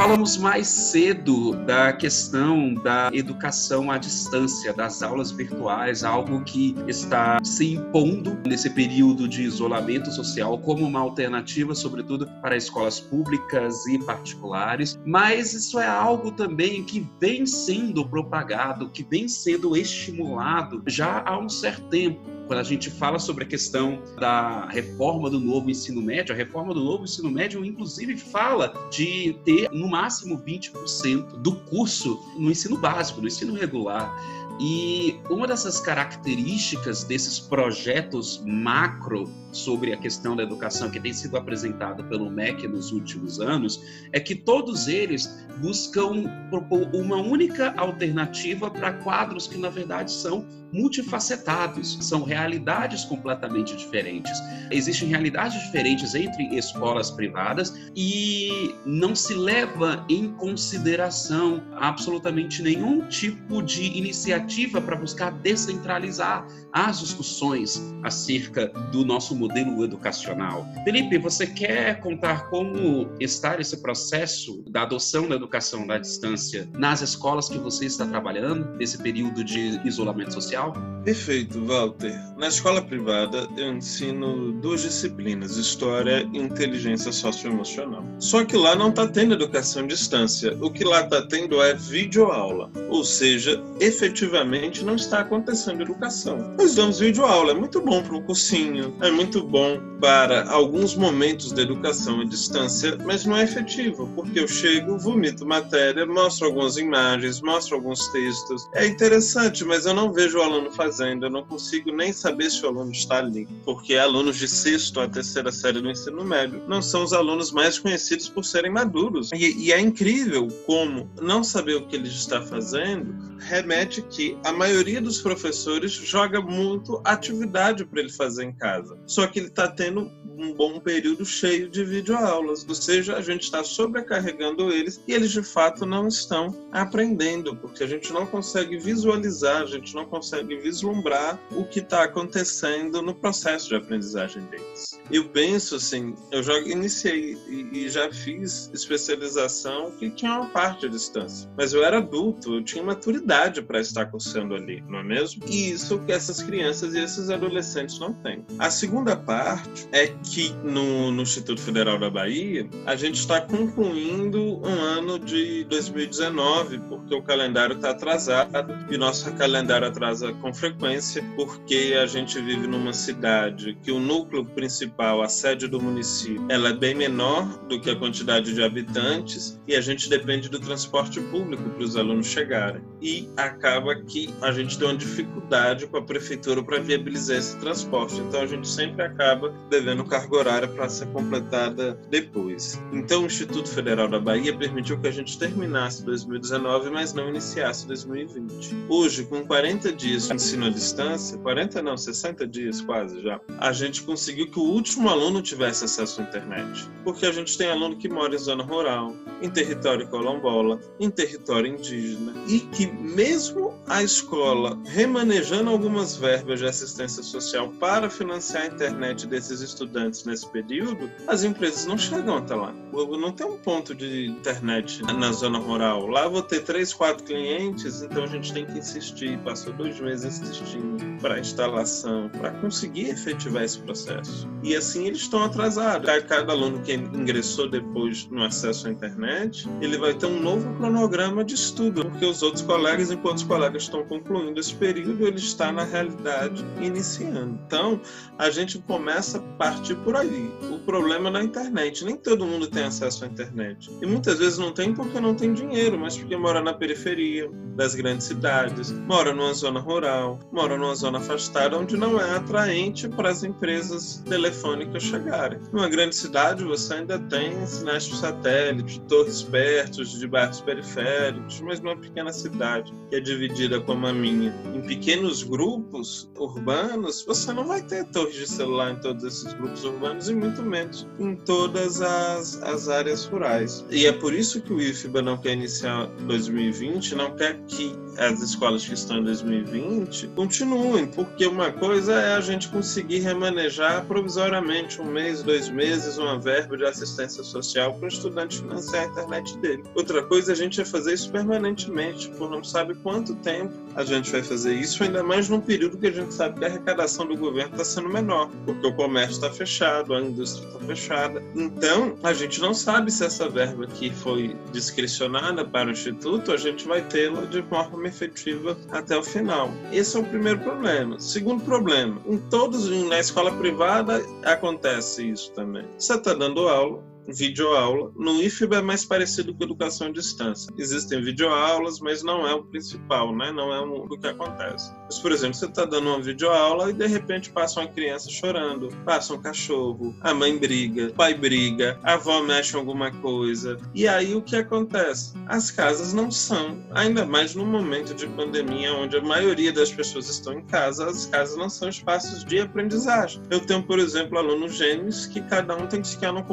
Falamos 0.00 0.38
mais 0.38 0.66
cedo 0.66 1.54
da 1.66 1.92
questão 1.92 2.72
da 2.72 3.10
educação 3.12 3.90
à 3.90 3.98
distância, 3.98 4.72
das 4.72 5.02
aulas 5.02 5.30
virtuais, 5.30 6.02
algo 6.02 6.42
que 6.42 6.74
está 6.88 7.36
se 7.44 7.74
impondo 7.74 8.34
nesse 8.46 8.70
período 8.70 9.28
de 9.28 9.42
isolamento 9.42 10.10
social 10.10 10.56
como 10.56 10.86
uma 10.86 11.00
alternativa, 11.00 11.74
sobretudo 11.74 12.26
para 12.40 12.56
escolas 12.56 12.98
públicas 12.98 13.86
e 13.88 13.98
particulares. 13.98 14.98
Mas 15.04 15.52
isso 15.52 15.78
é 15.78 15.86
algo 15.86 16.32
também 16.32 16.82
que 16.82 17.06
vem 17.20 17.44
sendo 17.44 18.02
propagado, 18.08 18.88
que 18.88 19.04
vem 19.04 19.28
sendo 19.28 19.76
estimulado 19.76 20.82
já 20.86 21.22
há 21.26 21.38
um 21.38 21.50
certo 21.50 21.82
tempo 21.88 22.39
quando 22.50 22.58
a 22.58 22.64
gente 22.64 22.90
fala 22.90 23.20
sobre 23.20 23.44
a 23.44 23.46
questão 23.46 24.02
da 24.18 24.66
reforma 24.66 25.30
do 25.30 25.38
novo 25.38 25.70
ensino 25.70 26.02
médio, 26.02 26.34
a 26.34 26.36
reforma 26.36 26.74
do 26.74 26.82
novo 26.82 27.04
ensino 27.04 27.30
médio, 27.30 27.64
inclusive, 27.64 28.16
fala 28.16 28.74
de 28.90 29.38
ter 29.44 29.70
no 29.70 29.88
máximo 29.88 30.36
20% 30.36 31.40
do 31.42 31.54
curso 31.66 32.20
no 32.36 32.50
ensino 32.50 32.76
básico, 32.76 33.20
no 33.20 33.28
ensino 33.28 33.54
regular. 33.54 34.12
E 34.60 35.18
uma 35.30 35.46
dessas 35.46 35.80
características 35.80 37.04
desses 37.04 37.38
projetos 37.38 38.42
macro 38.44 39.32
sobre 39.52 39.92
a 39.92 39.96
questão 39.96 40.34
da 40.34 40.42
educação 40.42 40.90
que 40.90 40.98
tem 40.98 41.12
sido 41.12 41.36
apresentada 41.36 42.02
pelo 42.02 42.28
MEC 42.28 42.66
nos 42.66 42.92
últimos 42.92 43.40
anos 43.40 43.80
é 44.12 44.20
que 44.20 44.34
todos 44.34 44.88
eles 44.88 45.46
buscam 45.62 46.24
propor 46.50 46.90
uma 46.94 47.16
única 47.16 47.72
alternativa 47.76 48.70
para 48.70 48.92
quadros 48.92 49.46
que, 49.46 49.56
na 49.56 49.70
verdade, 49.70 50.10
são 50.10 50.46
multifacetados, 50.72 51.98
são 52.02 52.22
realidades 52.40 53.04
completamente 53.04 53.76
diferentes. 53.76 54.32
Existem 54.70 55.08
realidades 55.08 55.60
diferentes 55.62 56.14
entre 56.14 56.56
escolas 56.56 57.10
privadas 57.10 57.90
e 57.94 58.74
não 58.84 59.14
se 59.14 59.34
leva 59.34 60.04
em 60.08 60.28
consideração 60.32 61.62
absolutamente 61.76 62.62
nenhum 62.62 63.06
tipo 63.08 63.62
de 63.62 63.96
iniciativa 63.96 64.80
para 64.80 64.96
buscar 64.96 65.30
descentralizar 65.30 66.46
as 66.72 67.00
discussões 67.00 67.80
acerca 68.02 68.68
do 68.92 69.04
nosso 69.04 69.34
modelo 69.34 69.84
educacional. 69.84 70.66
Felipe, 70.84 71.18
você 71.18 71.46
quer 71.46 72.00
contar 72.00 72.48
como 72.48 73.10
está 73.20 73.60
esse 73.60 73.82
processo 73.82 74.62
da 74.70 74.82
adoção 74.82 75.28
da 75.28 75.34
educação 75.34 75.90
à 75.90 75.98
distância 75.98 76.68
nas 76.74 77.02
escolas 77.02 77.48
que 77.48 77.58
você 77.58 77.86
está 77.86 78.06
trabalhando 78.06 78.76
nesse 78.76 78.98
período 78.98 79.42
de 79.44 79.80
isolamento 79.86 80.32
social? 80.32 80.72
Perfeito, 81.04 81.64
Walter. 81.64 82.29
Na 82.36 82.48
escola 82.48 82.80
privada 82.80 83.48
eu 83.56 83.72
ensino 83.72 84.52
duas 84.52 84.82
disciplinas, 84.82 85.56
História 85.56 86.26
e 86.32 86.38
Inteligência 86.38 87.12
Socioemocional. 87.12 88.04
Só 88.18 88.44
que 88.44 88.56
lá 88.56 88.74
não 88.74 88.90
está 88.90 89.06
tendo 89.06 89.34
educação 89.34 89.84
à 89.84 89.86
distância. 89.86 90.56
O 90.60 90.70
que 90.70 90.84
lá 90.84 91.02
está 91.02 91.22
tendo 91.22 91.62
é 91.62 91.74
videoaula. 91.74 92.70
Ou 92.88 93.04
seja, 93.04 93.62
efetivamente 93.78 94.84
não 94.84 94.94
está 94.94 95.20
acontecendo 95.20 95.82
educação. 95.82 96.54
Nós 96.58 96.74
damos 96.74 96.98
videoaula, 96.98 97.52
é 97.52 97.54
muito 97.54 97.80
bom 97.80 98.02
para 98.02 98.16
um 98.16 98.22
cursinho, 98.22 98.94
é 99.00 99.10
muito 99.10 99.42
bom 99.42 99.78
para 100.00 100.50
alguns 100.50 100.94
momentos 100.94 101.52
de 101.52 101.60
educação 101.60 102.22
à 102.22 102.24
distância, 102.24 102.96
mas 103.04 103.26
não 103.26 103.36
é 103.36 103.44
efetivo, 103.44 104.08
porque 104.14 104.40
eu 104.40 104.48
chego, 104.48 104.98
vomito 104.98 105.46
matéria, 105.46 106.06
mostro 106.06 106.46
algumas 106.46 106.78
imagens, 106.78 107.42
mostro 107.42 107.76
alguns 107.76 108.08
textos. 108.08 108.66
É 108.74 108.86
interessante, 108.86 109.62
mas 109.64 109.84
eu 109.84 109.92
não 109.92 110.10
vejo 110.10 110.38
o 110.38 110.42
aluno 110.42 110.70
fazendo, 110.72 111.26
eu 111.26 111.30
não 111.30 111.44
consigo 111.44 111.92
nem 111.92 112.12
saber 112.20 112.50
se 112.50 112.64
o 112.64 112.68
aluno 112.68 112.92
está 112.92 113.18
ali, 113.18 113.46
porque 113.64 113.96
alunos 113.96 114.36
de 114.36 114.48
sexto 114.48 115.00
a 115.00 115.08
terceira 115.08 115.50
série 115.50 115.80
do 115.80 115.90
ensino 115.90 116.24
médio 116.24 116.62
não 116.68 116.82
são 116.82 117.02
os 117.02 117.12
alunos 117.12 117.50
mais 117.52 117.78
conhecidos 117.78 118.28
por 118.28 118.44
serem 118.44 118.70
maduros. 118.70 119.30
E, 119.32 119.66
e 119.66 119.72
é 119.72 119.80
incrível 119.80 120.48
como 120.66 121.10
não 121.20 121.42
saber 121.42 121.76
o 121.76 121.86
que 121.86 121.96
ele 121.96 122.08
está 122.08 122.42
fazendo 122.42 123.30
remete 123.40 124.02
que 124.02 124.36
a 124.44 124.52
maioria 124.52 125.00
dos 125.00 125.20
professores 125.20 125.92
joga 125.92 126.40
muito 126.40 127.00
atividade 127.04 127.84
para 127.84 128.00
ele 128.00 128.12
fazer 128.12 128.44
em 128.44 128.52
casa. 128.52 128.96
Só 129.06 129.26
que 129.26 129.38
ele 129.38 129.48
está 129.48 129.66
tendo 129.66 130.10
um 130.40 130.54
bom 130.54 130.80
período 130.80 131.24
cheio 131.24 131.68
de 131.68 131.84
videoaulas, 131.84 132.66
ou 132.66 132.74
seja, 132.74 133.16
a 133.16 133.20
gente 133.20 133.42
está 133.42 133.62
sobrecarregando 133.62 134.70
eles 134.70 135.02
e 135.06 135.12
eles 135.12 135.30
de 135.30 135.42
fato 135.42 135.84
não 135.84 136.08
estão 136.08 136.56
aprendendo, 136.72 137.54
porque 137.56 137.84
a 137.84 137.86
gente 137.86 138.10
não 138.12 138.24
consegue 138.24 138.78
visualizar, 138.78 139.62
a 139.62 139.66
gente 139.66 139.94
não 139.94 140.06
consegue 140.06 140.56
vislumbrar 140.56 141.38
o 141.52 141.64
que 141.64 141.80
está 141.80 141.99
acontecendo 142.04 143.02
no 143.02 143.14
processo 143.14 143.68
de 143.68 143.76
aprendizagem 143.76 144.42
deles. 144.46 145.00
Eu 145.10 145.28
penso 145.28 145.76
assim, 145.76 146.14
eu 146.30 146.42
já 146.42 146.58
iniciei 146.60 147.36
e, 147.48 147.88
já 147.88 148.12
fiz 148.12 148.70
especialização 148.72 149.90
que 149.92 150.08
tinha 150.10 150.32
uma 150.32 150.46
parte 150.46 150.86
à 150.86 150.88
distância, 150.88 151.50
mas 151.56 151.72
eu 151.72 151.84
era 151.84 151.98
adulto, 151.98 152.54
eu 152.54 152.62
tinha 152.62 152.82
maturidade 152.84 153.60
para 153.62 153.80
estar 153.80 154.06
cursando 154.06 154.54
ali, 154.54 154.82
não 154.88 155.00
é 155.00 155.02
mesmo? 155.02 155.42
E 155.48 155.70
isso 155.70 155.98
que 156.00 156.12
essas 156.12 156.40
crianças 156.42 156.94
e 156.94 157.00
esses 157.00 157.28
adolescentes 157.30 157.98
não 157.98 158.12
têm. 158.12 158.44
A 158.58 158.70
segunda 158.70 159.16
parte 159.16 159.88
é 159.90 160.06
que 160.06 160.52
no, 160.62 161.10
no 161.10 161.22
Instituto 161.22 161.60
Federal 161.60 161.98
da 161.98 162.08
Bahia, 162.08 162.68
a 162.86 162.94
gente 162.94 163.18
está 163.18 163.40
concluindo 163.40 164.60
um 164.64 164.80
ano 164.80 165.18
de 165.18 165.64
2019, 165.64 166.78
porque 166.80 167.14
o 167.14 167.22
calendário 167.22 167.76
está 167.76 167.90
atrasado 167.90 168.78
e 168.90 168.96
nosso 168.96 169.32
calendário 169.34 169.88
atrasa 169.88 170.32
com 170.34 170.52
frequência, 170.52 171.24
porque 171.34 171.89
a 171.94 172.06
gente 172.06 172.40
vive 172.40 172.66
numa 172.66 172.92
cidade 172.92 173.76
que 173.82 173.90
o 173.90 173.98
núcleo 173.98 174.44
principal, 174.44 175.22
a 175.22 175.28
sede 175.28 175.66
do 175.68 175.80
município, 175.80 176.44
ela 176.48 176.70
é 176.70 176.72
bem 176.72 176.94
menor 176.94 177.46
do 177.68 177.80
que 177.80 177.90
a 177.90 177.96
quantidade 177.96 178.54
de 178.54 178.62
habitantes 178.62 179.60
e 179.66 179.74
a 179.74 179.80
gente 179.80 180.08
depende 180.08 180.48
do 180.48 180.58
transporte 180.58 181.20
público 181.20 181.68
para 181.70 181.82
os 181.82 181.96
alunos 181.96 182.26
chegarem. 182.26 182.82
E 183.00 183.28
acaba 183.36 183.94
que 183.96 184.32
a 184.42 184.52
gente 184.52 184.78
tem 184.78 184.88
uma 184.88 184.96
dificuldade 184.96 185.86
com 185.86 185.96
a 185.96 186.02
prefeitura 186.02 186.62
para 186.62 186.78
viabilizar 186.78 187.38
esse 187.38 187.56
transporte. 187.58 188.20
Então 188.20 188.42
a 188.42 188.46
gente 188.46 188.68
sempre 188.68 189.02
acaba 189.02 189.54
devendo 189.68 190.04
carga 190.04 190.36
horária 190.36 190.68
para 190.68 190.88
ser 190.88 191.06
completada 191.08 191.98
depois. 192.10 192.80
Então 192.92 193.22
o 193.22 193.26
Instituto 193.26 193.68
Federal 193.68 194.08
da 194.08 194.18
Bahia 194.18 194.56
permitiu 194.56 194.98
que 195.00 195.08
a 195.08 195.12
gente 195.12 195.38
terminasse 195.38 196.04
2019, 196.04 196.90
mas 196.90 197.12
não 197.12 197.28
iniciasse 197.28 197.86
2020. 197.86 198.74
Hoje, 198.88 199.24
com 199.24 199.44
40 199.46 199.92
dias 199.92 200.28
de 200.28 200.34
ensino 200.34 200.66
à 200.66 200.70
distância, 200.70 201.38
40 201.38 201.79
não, 201.82 201.96
60 201.96 202.46
dias 202.46 202.80
quase 202.80 203.20
já, 203.20 203.40
a 203.58 203.72
gente 203.72 204.02
conseguiu 204.02 204.50
que 204.50 204.58
o 204.58 204.62
último 204.62 205.08
aluno 205.08 205.42
tivesse 205.42 205.84
acesso 205.84 206.20
à 206.20 206.24
internet. 206.24 206.88
Porque 207.04 207.26
a 207.26 207.32
gente 207.32 207.56
tem 207.56 207.70
aluno 207.70 207.96
que 207.96 208.08
mora 208.08 208.34
em 208.34 208.38
zona 208.38 208.62
rural, 208.62 209.14
em 209.42 209.50
território 209.50 210.08
colombola, 210.08 210.80
em 210.98 211.10
território 211.10 211.74
indígena, 211.74 212.32
e 212.46 212.60
que 212.60 212.86
mesmo 212.86 213.74
a 213.86 214.02
escola 214.02 214.78
remanejando 214.84 215.70
algumas 215.70 216.16
verbas 216.16 216.60
de 216.60 216.66
assistência 216.66 217.22
social 217.22 217.68
para 217.80 218.10
financiar 218.10 218.64
a 218.64 218.66
internet 218.66 219.26
desses 219.26 219.60
estudantes 219.60 220.24
nesse 220.24 220.46
período, 220.48 221.10
as 221.26 221.44
empresas 221.44 221.86
não 221.86 221.96
chegam 221.96 222.36
até 222.36 222.54
lá. 222.54 222.72
Não 222.92 223.32
tem 223.32 223.46
um 223.46 223.56
ponto 223.56 223.94
de 223.94 224.26
internet 224.26 225.02
na 225.02 225.32
zona 225.32 225.58
rural. 225.58 226.06
Lá 226.06 226.28
vou 226.28 226.42
ter 226.42 226.60
três, 226.60 226.92
quatro 226.92 227.24
clientes, 227.24 228.02
então 228.02 228.24
a 228.24 228.26
gente 228.26 228.52
tem 228.52 228.66
que 228.66 228.78
insistir. 228.78 229.38
Passou 229.38 229.72
dois 229.72 229.98
meses 230.00 230.40
insistindo 230.40 231.20
para 231.20 231.38
instalação, 231.70 232.28
para 232.28 232.50
conseguir 232.50 233.10
efetivar 233.10 233.62
esse 233.62 233.78
processo. 233.78 234.48
E 234.62 234.74
assim 234.74 235.06
eles 235.06 235.20
estão 235.20 235.42
atrasados. 235.44 236.10
Cada 236.28 236.52
aluno 236.52 236.80
que 236.82 236.92
ingressou 236.94 237.68
depois 237.68 238.28
no 238.30 238.42
acesso 238.42 238.88
à 238.88 238.90
internet, 238.90 239.68
ele 239.80 239.96
vai 239.98 240.14
ter 240.14 240.26
um 240.26 240.40
novo 240.40 240.74
cronograma 240.76 241.44
de 241.44 241.54
estudo, 241.54 242.04
porque 242.04 242.26
os 242.26 242.42
outros 242.42 242.62
colegas, 242.62 243.10
enquanto 243.10 243.38
os 243.38 243.44
colegas 243.44 243.84
estão 243.84 244.04
concluindo 244.04 244.58
esse 244.58 244.74
período, 244.74 245.26
ele 245.26 245.38
está 245.38 245.72
na 245.72 245.84
realidade 245.84 246.64
iniciando. 246.80 247.58
Então, 247.66 248.00
a 248.38 248.50
gente 248.50 248.78
começa 248.80 249.38
a 249.38 249.40
partir 249.56 249.94
por 249.96 250.16
aí. 250.16 250.50
O 250.70 250.78
problema 250.80 251.28
é 251.28 251.32
na 251.32 251.42
internet. 251.42 252.04
Nem 252.04 252.16
todo 252.16 252.46
mundo 252.46 252.66
tem 252.66 252.84
acesso 252.84 253.24
à 253.24 253.28
internet. 253.28 253.90
E 254.02 254.06
muitas 254.06 254.38
vezes 254.38 254.58
não 254.58 254.72
tem 254.72 254.94
porque 254.94 255.20
não 255.20 255.34
tem 255.34 255.52
dinheiro, 255.52 255.98
mas 255.98 256.16
porque 256.16 256.36
mora 256.36 256.60
na 256.60 256.74
periferia 256.74 257.50
das 257.76 257.94
grandes 257.94 258.26
cidades, 258.26 258.90
mora 258.92 259.32
numa 259.32 259.54
zona 259.54 259.80
rural, 259.80 260.38
mora 260.52 260.76
numa 260.76 260.94
zona 260.94 261.18
afastada 261.18 261.59
onde 261.68 261.96
não 261.96 262.20
é 262.20 262.36
atraente 262.36 263.08
para 263.08 263.30
as 263.30 263.44
empresas 263.44 264.22
telefônicas 264.28 265.02
chegarem. 265.02 265.58
Numa 265.72 265.88
grande 265.88 266.16
cidade 266.16 266.64
você 266.64 266.94
ainda 266.94 267.18
tem 267.18 267.64
sinais 267.66 268.04
de 268.04 268.16
satélite, 268.16 269.00
torres 269.02 269.42
perto 269.42 270.04
de 270.04 270.26
bairros 270.26 270.60
periféricos, 270.60 271.60
mas 271.60 271.80
numa 271.80 271.96
pequena 271.96 272.32
cidade 272.32 272.92
que 273.08 273.16
é 273.16 273.20
dividida 273.20 273.80
como 273.80 274.06
a 274.06 274.12
minha 274.12 274.54
em 274.74 274.80
pequenos 274.82 275.42
grupos 275.42 276.30
urbanos, 276.38 277.24
você 277.24 277.52
não 277.52 277.66
vai 277.66 277.82
ter 277.82 278.04
torres 278.06 278.34
de 278.34 278.46
celular 278.46 278.92
em 278.92 278.96
todos 278.96 279.24
esses 279.24 279.52
grupos 279.54 279.84
urbanos 279.84 280.28
e 280.28 280.34
muito 280.34 280.62
menos 280.62 281.06
em 281.18 281.36
todas 281.36 282.00
as, 282.00 282.62
as 282.62 282.88
áreas 282.88 283.24
rurais. 283.26 283.84
E 283.90 284.06
é 284.06 284.12
por 284.12 284.32
isso 284.32 284.60
que 284.62 284.72
o 284.72 284.80
IFBA 284.80 285.22
não 285.22 285.36
quer 285.36 285.52
iniciar 285.52 286.06
2020, 286.26 287.14
não 287.14 287.34
quer 287.36 287.60
que 287.66 287.94
as 288.18 288.40
escolas 288.40 288.86
que 288.86 288.94
estão 288.94 289.18
em 289.18 289.24
2020 289.24 290.28
continuem, 290.28 291.06
porque 291.06 291.46
uma 291.46 291.72
coisa 291.72 292.12
é 292.14 292.34
a 292.34 292.40
gente 292.40 292.68
conseguir 292.68 293.20
remanejar 293.20 294.04
provisoriamente 294.06 295.00
um 295.00 295.06
mês, 295.06 295.42
dois 295.42 295.68
meses, 295.68 296.18
uma 296.18 296.38
verba 296.38 296.76
de 296.76 296.84
assistência 296.84 297.42
social 297.42 297.94
para 297.94 298.06
o 298.06 298.08
estudante 298.08 298.58
financiar 298.58 299.04
a 299.04 299.06
internet 299.06 299.56
dele. 299.58 299.84
Outra 299.94 300.22
coisa 300.22 300.52
a 300.52 300.54
gente 300.54 300.80
é 300.80 300.84
fazer 300.84 301.14
isso 301.14 301.30
permanentemente, 301.30 302.28
por 302.30 302.50
não 302.50 302.62
sabe 302.62 302.94
quanto 302.96 303.34
tempo 303.36 303.72
a 303.94 304.04
gente 304.04 304.30
vai 304.30 304.42
fazer 304.42 304.74
isso, 304.74 305.02
ainda 305.02 305.22
mais 305.22 305.48
num 305.48 305.60
período 305.60 305.98
que 305.98 306.06
a 306.06 306.12
gente 306.12 306.34
sabe 306.34 306.58
que 306.58 306.64
a 306.64 306.68
arrecadação 306.68 307.26
do 307.26 307.36
governo 307.36 307.72
está 307.72 307.84
sendo 307.84 308.08
menor, 308.08 308.50
porque 308.64 308.86
o 308.86 308.94
comércio 308.94 309.32
está 309.32 309.50
fechado, 309.50 310.14
a 310.14 310.20
indústria 310.20 310.66
está 310.66 310.78
fechada. 310.80 311.42
Então, 311.54 312.16
a 312.22 312.32
gente 312.32 312.60
não 312.60 312.74
sabe 312.74 313.10
se 313.10 313.24
essa 313.24 313.48
verba 313.48 313.86
que 313.86 314.10
foi 314.10 314.56
discricionada 314.72 315.64
para 315.64 315.88
o 315.88 315.92
Instituto, 315.92 316.52
a 316.52 316.56
gente 316.56 316.86
vai 316.86 317.02
tê-la 317.02 317.42
de 317.42 317.62
forma 317.62 317.99
efetiva 318.08 318.76
até 318.90 319.16
o 319.16 319.22
final. 319.22 319.70
Esse 319.92 320.16
é 320.16 320.20
o 320.20 320.24
primeiro 320.24 320.60
problema. 320.60 321.18
Segundo 321.18 321.64
problema, 321.64 322.20
em 322.26 322.38
todos, 322.38 322.88
na 323.08 323.18
escola 323.18 323.52
privada 323.52 324.22
acontece 324.44 325.30
isso 325.30 325.52
também. 325.52 325.84
Você 325.98 326.14
está 326.14 326.34
dando 326.34 326.68
aula, 326.68 327.02
videoaula. 327.28 328.12
No 328.16 328.42
IFB 328.42 328.76
é 328.76 328.82
mais 328.82 329.04
parecido 329.04 329.54
com 329.54 329.64
educação 329.64 330.08
à 330.08 330.10
distância. 330.10 330.72
Existem 330.76 331.22
videoaulas, 331.22 332.00
mas 332.00 332.22
não 332.22 332.46
é 332.46 332.54
o 332.54 332.64
principal, 332.64 333.34
né? 333.34 333.52
Não 333.52 333.72
é 333.72 333.80
o 333.80 334.08
que 334.08 334.26
acontece. 334.26 334.92
Mas, 335.04 335.18
por 335.18 335.32
exemplo, 335.32 335.54
você 335.54 335.66
está 335.66 335.84
dando 335.84 336.08
uma 336.08 336.20
videoaula 336.20 336.90
e 336.90 336.92
de 336.92 337.06
repente 337.06 337.50
passa 337.50 337.80
uma 337.80 337.88
criança 337.88 338.30
chorando, 338.30 338.88
passa 339.04 339.34
um 339.34 339.40
cachorro, 339.40 340.14
a 340.20 340.34
mãe 340.34 340.56
briga, 340.56 341.08
o 341.08 341.12
pai 341.12 341.34
briga, 341.34 341.98
a 342.02 342.14
avó 342.14 342.42
mexe 342.42 342.76
alguma 342.76 343.10
coisa. 343.10 343.78
E 343.94 344.06
aí 344.06 344.34
o 344.34 344.42
que 344.42 344.56
acontece? 344.56 345.34
As 345.46 345.70
casas 345.70 346.12
não 346.12 346.30
são, 346.30 346.78
ainda 346.92 347.24
mais 347.24 347.54
no 347.54 347.64
momento 347.64 348.14
de 348.14 348.26
pandemia, 348.26 348.94
onde 348.94 349.16
a 349.16 349.22
maioria 349.22 349.72
das 349.72 349.92
pessoas 349.92 350.28
estão 350.28 350.54
em 350.54 350.62
casa, 350.62 351.06
as 351.08 351.26
casas 351.26 351.56
não 351.56 351.68
são 351.68 351.88
espaços 351.88 352.44
de 352.44 352.60
aprendizagem. 352.60 353.42
Eu 353.50 353.60
tenho, 353.60 353.82
por 353.82 353.98
exemplo, 353.98 354.38
alunos 354.38 354.74
gêmeos 354.74 355.26
que 355.26 355.40
cada 355.42 355.76
um 355.76 355.86
tem 355.86 356.02
que 356.02 356.08
ficar 356.08 356.32
no 356.32 356.44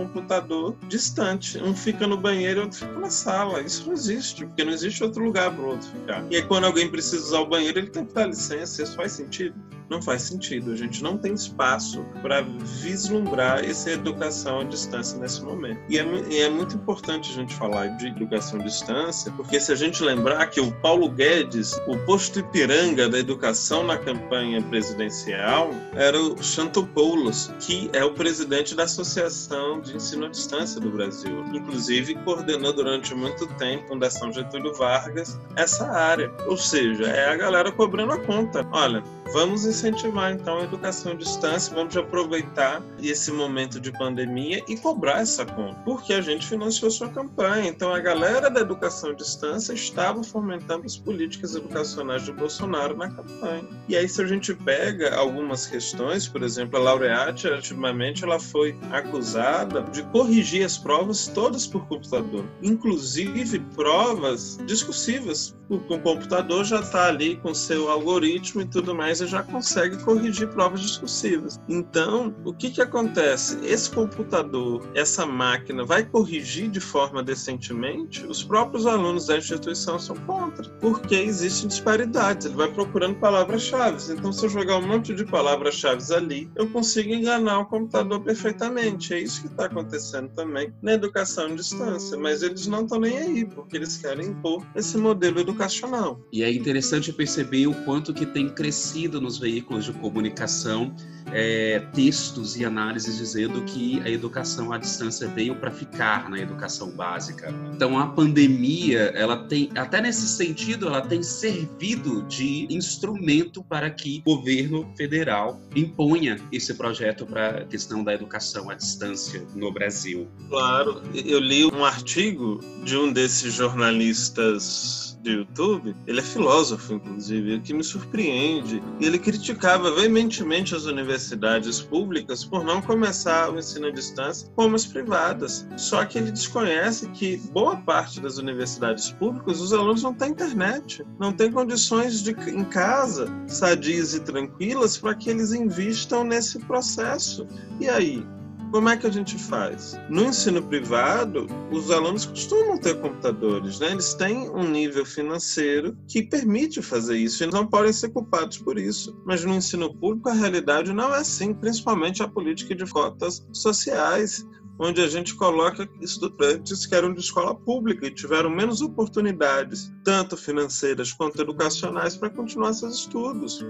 computador 0.57 0.75
distante. 0.87 1.61
Um 1.61 1.75
fica 1.75 2.07
no 2.07 2.17
banheiro 2.17 2.61
e 2.61 2.63
outro 2.63 2.79
fica 2.79 2.99
na 2.99 3.09
sala. 3.09 3.61
Isso 3.61 3.85
não 3.85 3.93
existe, 3.93 4.45
porque 4.45 4.63
não 4.63 4.71
existe 4.71 5.03
outro 5.03 5.23
lugar 5.23 5.53
para 5.53 5.63
o 5.63 5.69
outro 5.69 5.87
ficar. 5.87 6.25
E 6.31 6.37
aí, 6.37 6.43
quando 6.43 6.65
alguém 6.65 6.89
precisa 6.89 7.23
usar 7.23 7.39
o 7.39 7.45
banheiro, 7.45 7.79
ele 7.79 7.89
tem 7.89 8.05
que 8.05 8.13
dar 8.13 8.27
licença. 8.27 8.83
Isso 8.83 8.95
faz 8.95 9.13
sentido? 9.13 9.55
Não 9.89 10.01
faz 10.01 10.23
sentido. 10.23 10.71
A 10.71 10.75
gente 10.75 11.01
não 11.01 11.17
tem 11.17 11.33
espaço 11.33 12.05
para 12.21 12.41
vislumbrar 12.41 13.63
essa 13.63 13.91
educação 13.91 14.61
à 14.61 14.63
distância 14.63 15.17
nesse 15.17 15.41
momento. 15.41 15.79
E 15.89 15.97
é, 15.97 16.05
e 16.29 16.41
é 16.41 16.49
muito 16.49 16.75
importante 16.75 17.31
a 17.31 17.35
gente 17.35 17.55
falar 17.55 17.87
de 17.97 18.07
educação 18.07 18.59
à 18.59 18.63
distância, 18.63 19.31
porque 19.31 19.59
se 19.59 19.71
a 19.71 19.75
gente 19.75 20.03
lembrar 20.03 20.45
que 20.47 20.59
o 20.59 20.71
Paulo 20.71 21.09
Guedes, 21.09 21.79
o 21.87 21.97
posto 21.99 22.39
Ipiranga 22.39 23.07
da 23.07 23.17
educação 23.17 23.83
na 23.83 23.97
campanha 23.97 24.61
presidencial, 24.61 25.71
era 25.93 26.19
o 26.19 26.41
Chantopoulos, 26.41 27.51
que 27.59 27.89
é 27.93 28.03
o 28.03 28.13
presidente 28.13 28.75
da 28.75 28.83
Associação 28.83 29.79
de 29.79 29.95
Ensino 29.95 30.25
à 30.25 30.29
Distância 30.29 30.79
do 30.81 30.89
Brasil. 30.89 31.45
Inclusive, 31.53 32.15
coordenou 32.23 32.73
durante 32.73 33.15
muito 33.15 33.47
tempo, 33.55 33.87
Fundação 33.87 34.31
Getúlio 34.31 34.73
Vargas, 34.73 35.39
essa 35.55 35.89
área. 35.89 36.31
Ou 36.45 36.57
seja, 36.57 37.05
é 37.05 37.29
a 37.29 37.35
galera 37.35 37.71
cobrando 37.71 38.13
a 38.13 38.19
conta. 38.19 38.67
Olha, 38.71 39.03
vamos 39.33 39.65
incentivar 39.65 40.31
então 40.31 40.59
a 40.59 40.63
educação 40.63 41.11
à 41.11 41.15
distância, 41.15 41.73
vamos 41.73 41.95
aproveitar 41.95 42.81
esse 43.01 43.31
momento 43.31 43.79
de 43.79 43.91
pandemia 43.91 44.63
e 44.67 44.77
cobrar 44.77 45.21
essa 45.21 45.45
conta, 45.45 45.79
porque 45.85 46.13
a 46.13 46.21
gente 46.21 46.47
financiou 46.47 46.89
sua 46.91 47.09
campanha. 47.09 47.67
Então 47.67 47.93
a 47.93 47.99
galera 47.99 48.49
da 48.49 48.61
educação 48.61 49.11
à 49.11 49.13
distância 49.13 49.73
estava 49.73 50.23
fomentando 50.23 50.85
as 50.85 50.97
políticas 50.97 51.55
educacionais 51.55 52.23
de 52.23 52.31
Bolsonaro 52.31 52.95
na 52.95 53.09
campanha. 53.09 53.63
E 53.87 53.95
aí 53.95 54.07
se 54.07 54.21
a 54.21 54.27
gente 54.27 54.53
pega 54.53 55.15
algumas 55.15 55.65
questões, 55.65 56.27
por 56.27 56.43
exemplo, 56.43 56.77
a 56.77 56.81
laureate, 56.81 57.47
ultimamente 57.47 58.23
ela 58.23 58.39
foi 58.39 58.77
acusada 58.91 59.81
de 59.83 60.03
corrigir 60.03 60.65
as 60.65 60.77
provas 60.77 61.27
todas 61.27 61.67
por 61.67 61.85
computador, 61.87 62.45
inclusive 62.61 63.59
provas 63.75 64.57
discursivas. 64.65 65.55
O 65.69 65.79
computador 65.79 66.63
já 66.63 66.79
está 66.79 67.07
ali 67.07 67.35
com 67.35 67.53
seu 67.53 67.89
algoritmo 67.89 68.61
e 68.61 68.65
tudo 68.65 68.95
mais 68.95 69.16
e 69.21 69.27
já 69.27 69.43
consegue 69.43 69.97
corrigir 70.03 70.47
provas 70.49 70.81
discursivas. 70.81 71.59
Então, 71.67 72.35
o 72.43 72.53
que, 72.53 72.71
que 72.71 72.81
acontece? 72.81 73.57
Esse 73.63 73.89
computador, 73.89 74.87
essa 74.93 75.25
máquina, 75.25 75.83
vai 75.83 76.03
corrigir 76.03 76.69
de 76.69 76.79
forma 76.79 77.23
decentemente? 77.23 78.25
Os 78.25 78.43
próprios 78.43 78.85
alunos 78.85 79.27
da 79.27 79.37
instituição 79.37 79.99
são 79.99 80.15
contra, 80.15 80.69
porque 80.81 81.15
existem 81.15 81.67
disparidades. 81.67 82.45
Ele 82.45 82.55
vai 82.55 82.71
procurando 82.71 83.15
palavras-chave. 83.15 84.13
Então, 84.13 84.31
se 84.31 84.45
eu 84.45 84.49
jogar 84.49 84.77
um 84.77 84.87
monte 84.87 85.13
de 85.13 85.25
palavras-chave 85.25 85.97
ali, 86.13 86.49
eu 86.55 86.69
consigo 86.69 87.13
enganar 87.13 87.59
o 87.59 87.65
computador 87.65 88.21
perfeitamente. 88.21 89.13
É 89.13 89.19
isso 89.19 89.41
que 89.41 89.47
está 89.47 89.65
acontecendo 89.65 90.29
também 90.29 90.73
na 90.81 90.93
educação 90.93 91.45
à 91.45 91.55
distância. 91.55 92.17
Mas 92.17 92.41
eles 92.43 92.67
não 92.67 92.83
estão 92.83 92.99
nem 92.99 93.17
aí, 93.17 93.45
porque 93.45 93.77
eles 93.77 93.97
querem 93.97 94.27
impor 94.27 94.65
esse 94.75 94.97
modelo 94.97 95.39
educacional. 95.39 96.19
E 96.31 96.43
é 96.43 96.51
interessante 96.51 97.11
perceber 97.13 97.67
o 97.67 97.73
quanto 97.85 98.13
que 98.13 98.25
tem 98.25 98.49
crescido 98.49 99.06
nos 99.07 99.37
veículos 99.37 99.85
de 99.85 99.93
comunicação 99.93 100.93
é, 101.31 101.79
textos 101.93 102.55
e 102.55 102.65
análises 102.65 103.17
dizendo 103.17 103.61
que 103.63 103.99
a 104.01 104.09
educação 104.09 104.71
à 104.71 104.77
distância 104.77 105.27
veio 105.27 105.55
para 105.55 105.71
ficar 105.71 106.29
na 106.29 106.39
educação 106.39 106.91
básica. 106.91 107.53
Então 107.73 107.97
a 107.97 108.07
pandemia, 108.07 109.11
ela 109.15 109.37
tem, 109.47 109.69
até 109.75 110.01
nesse 110.01 110.27
sentido, 110.27 110.87
ela 110.87 111.01
tem 111.01 111.21
servido 111.21 112.23
de 112.23 112.67
instrumento 112.73 113.63
para 113.63 113.89
que 113.89 114.21
o 114.25 114.35
governo 114.35 114.91
federal 114.95 115.61
imponha 115.75 116.37
esse 116.51 116.73
projeto 116.73 117.25
para 117.25 117.61
a 117.61 117.65
questão 117.65 118.03
da 118.03 118.13
educação 118.13 118.69
à 118.69 118.75
distância 118.75 119.45
no 119.55 119.71
Brasil. 119.71 120.27
Claro, 120.49 121.01
eu 121.13 121.39
li 121.39 121.65
um 121.65 121.83
artigo 121.83 122.59
de 122.83 122.97
um 122.97 123.11
desses 123.11 123.53
jornalistas 123.53 125.06
do 125.21 125.29
YouTube, 125.29 125.95
ele 126.05 126.19
é 126.19 126.23
filósofo, 126.23 126.93
inclusive, 126.93 127.55
o 127.55 127.61
que 127.61 127.73
me 127.73 127.83
surpreende. 127.83 128.81
E 128.99 129.05
ele 129.05 129.19
criticava 129.19 129.91
veementemente 129.91 130.75
as 130.75 130.85
universidades 130.85 131.81
públicas 131.81 132.43
por 132.43 132.63
não 132.63 132.81
começar 132.81 133.49
o 133.49 133.59
ensino 133.59 133.87
à 133.87 133.91
distância 133.91 134.49
como 134.55 134.75
as 134.75 134.85
privadas. 134.85 135.67
Só 135.77 136.05
que 136.05 136.17
ele 136.17 136.31
desconhece 136.31 137.09
que 137.09 137.37
boa 137.51 137.75
parte 137.77 138.19
das 138.19 138.37
universidades 138.37 139.11
públicas, 139.11 139.59
os 139.59 139.73
alunos 139.73 140.03
não 140.03 140.13
têm 140.13 140.31
internet, 140.31 141.05
não 141.19 141.33
têm 141.33 141.51
condições 141.51 142.21
de, 142.21 142.31
em 142.49 142.63
casa, 142.63 143.27
sadias 143.47 144.13
e 144.13 144.19
tranquilas, 144.19 144.97
para 144.97 145.15
que 145.15 145.29
eles 145.29 145.51
invistam 145.51 146.23
nesse 146.23 146.59
processo. 146.59 147.47
E 147.79 147.89
aí? 147.89 148.25
Como 148.71 148.89
é 148.89 148.97
que 148.97 149.07
a 149.07 149.09
gente 149.09 149.37
faz? 149.37 149.97
No 150.09 150.25
ensino 150.25 150.61
privado, 150.61 151.47
os 151.71 151.89
alunos 151.89 152.25
costumam 152.25 152.77
ter 152.77 152.99
computadores, 152.99 153.79
né? 153.79 153.91
Eles 153.91 154.13
têm 154.13 154.49
um 154.49 154.63
nível 154.63 155.05
financeiro 155.05 155.97
que 156.07 156.21
permite 156.21 156.81
fazer 156.81 157.17
isso 157.17 157.43
e 157.43 157.47
não 157.47 157.65
podem 157.65 157.93
ser 157.93 158.09
culpados 158.09 158.57
por 158.57 158.77
isso. 158.77 159.17
Mas 159.25 159.43
no 159.45 159.55
ensino 159.55 159.93
público, 159.95 160.29
a 160.29 160.33
realidade 160.33 160.91
não 160.91 161.15
é 161.15 161.19
assim, 161.19 161.53
principalmente 161.53 162.21
a 162.21 162.27
política 162.27 162.75
de 162.75 162.85
cotas 162.85 163.47
sociais 163.53 164.45
onde 164.79 165.01
a 165.01 165.07
gente 165.07 165.33
coloca 165.33 165.89
estudantes 166.01 166.85
que 166.85 166.93
eram 166.93 167.13
de 167.13 167.19
escola 167.19 167.55
pública 167.55 168.05
e 168.05 168.11
tiveram 168.11 168.49
menos 168.49 168.81
oportunidades, 168.81 169.91
tanto 170.03 170.37
financeiras 170.37 171.11
quanto 171.11 171.41
educacionais, 171.41 172.15
para 172.15 172.29
continuar 172.29 172.73
seus 172.73 172.99
estudos. 172.99 173.65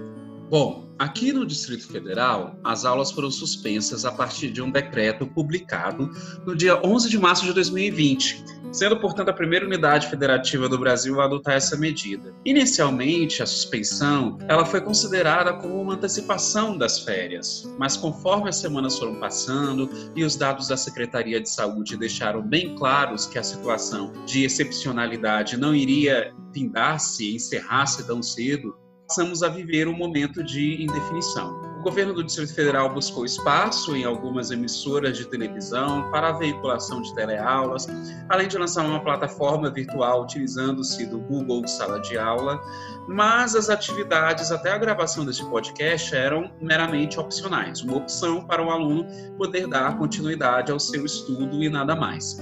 Bom, 0.50 0.88
aqui 0.98 1.30
no 1.30 1.44
Distrito 1.44 1.86
Federal, 1.86 2.58
as 2.64 2.86
aulas 2.86 3.12
foram 3.12 3.30
suspensas 3.30 4.06
a 4.06 4.12
partir 4.12 4.50
de 4.50 4.62
um 4.62 4.70
decreto 4.70 5.26
publicado 5.26 6.10
no 6.46 6.56
dia 6.56 6.80
11 6.82 7.10
de 7.10 7.18
março 7.18 7.44
de 7.44 7.52
2020, 7.52 8.42
sendo, 8.72 8.98
portanto, 8.98 9.28
a 9.28 9.34
primeira 9.34 9.66
unidade 9.66 10.08
federativa 10.08 10.66
do 10.66 10.78
Brasil 10.78 11.20
a 11.20 11.26
adotar 11.26 11.52
essa 11.52 11.76
medida. 11.76 12.34
Inicialmente, 12.46 13.42
a 13.42 13.46
suspensão 13.46 14.38
ela 14.48 14.64
foi 14.64 14.80
considerada 14.80 15.52
como 15.52 15.82
uma 15.82 15.96
antecipação 15.96 16.78
das 16.78 17.00
férias, 17.00 17.70
mas 17.78 17.98
conforme 17.98 18.48
as 18.48 18.56
semanas 18.56 18.98
foram 18.98 19.16
passando 19.16 19.90
e 20.16 20.24
os 20.24 20.34
dados 20.34 20.68
da 20.68 20.78
Secretaria 20.78 21.42
de 21.42 21.50
Saúde 21.50 21.94
deixaram 21.94 22.40
bem 22.40 22.74
claros 22.74 23.26
que 23.26 23.38
a 23.38 23.42
situação 23.42 24.14
de 24.24 24.44
excepcionalidade 24.44 25.58
não 25.58 25.74
iria 25.74 26.32
findar-se, 26.54 27.34
encerrar-se 27.34 28.06
tão 28.06 28.22
cedo, 28.22 28.74
passamos 29.08 29.42
a 29.42 29.48
viver 29.48 29.88
um 29.88 29.96
momento 29.96 30.44
de 30.44 30.82
indefinição. 30.82 31.62
O 31.78 31.82
governo 31.82 32.12
do 32.12 32.22
Distrito 32.22 32.54
Federal 32.54 32.92
buscou 32.92 33.24
espaço 33.24 33.96
em 33.96 34.04
algumas 34.04 34.50
emissoras 34.50 35.16
de 35.16 35.24
televisão 35.24 36.10
para 36.10 36.28
a 36.28 36.32
veiculação 36.32 37.00
de 37.00 37.14
teleaulas, 37.14 37.86
além 38.28 38.48
de 38.48 38.58
lançar 38.58 38.84
uma 38.84 39.02
plataforma 39.02 39.70
virtual 39.70 40.24
utilizando-se 40.24 41.06
do 41.06 41.20
Google 41.20 41.66
Sala 41.66 42.00
de 42.00 42.18
Aula, 42.18 42.60
mas 43.08 43.54
as 43.54 43.70
atividades 43.70 44.52
até 44.52 44.72
a 44.72 44.78
gravação 44.78 45.24
deste 45.24 45.44
podcast 45.46 46.14
eram 46.14 46.50
meramente 46.60 47.18
opcionais, 47.18 47.80
uma 47.80 47.96
opção 47.96 48.44
para 48.44 48.62
o 48.62 48.70
aluno 48.70 49.06
poder 49.38 49.66
dar 49.66 49.96
continuidade 49.96 50.70
ao 50.70 50.78
seu 50.78 51.06
estudo 51.06 51.62
e 51.62 51.70
nada 51.70 51.96
mais. 51.96 52.36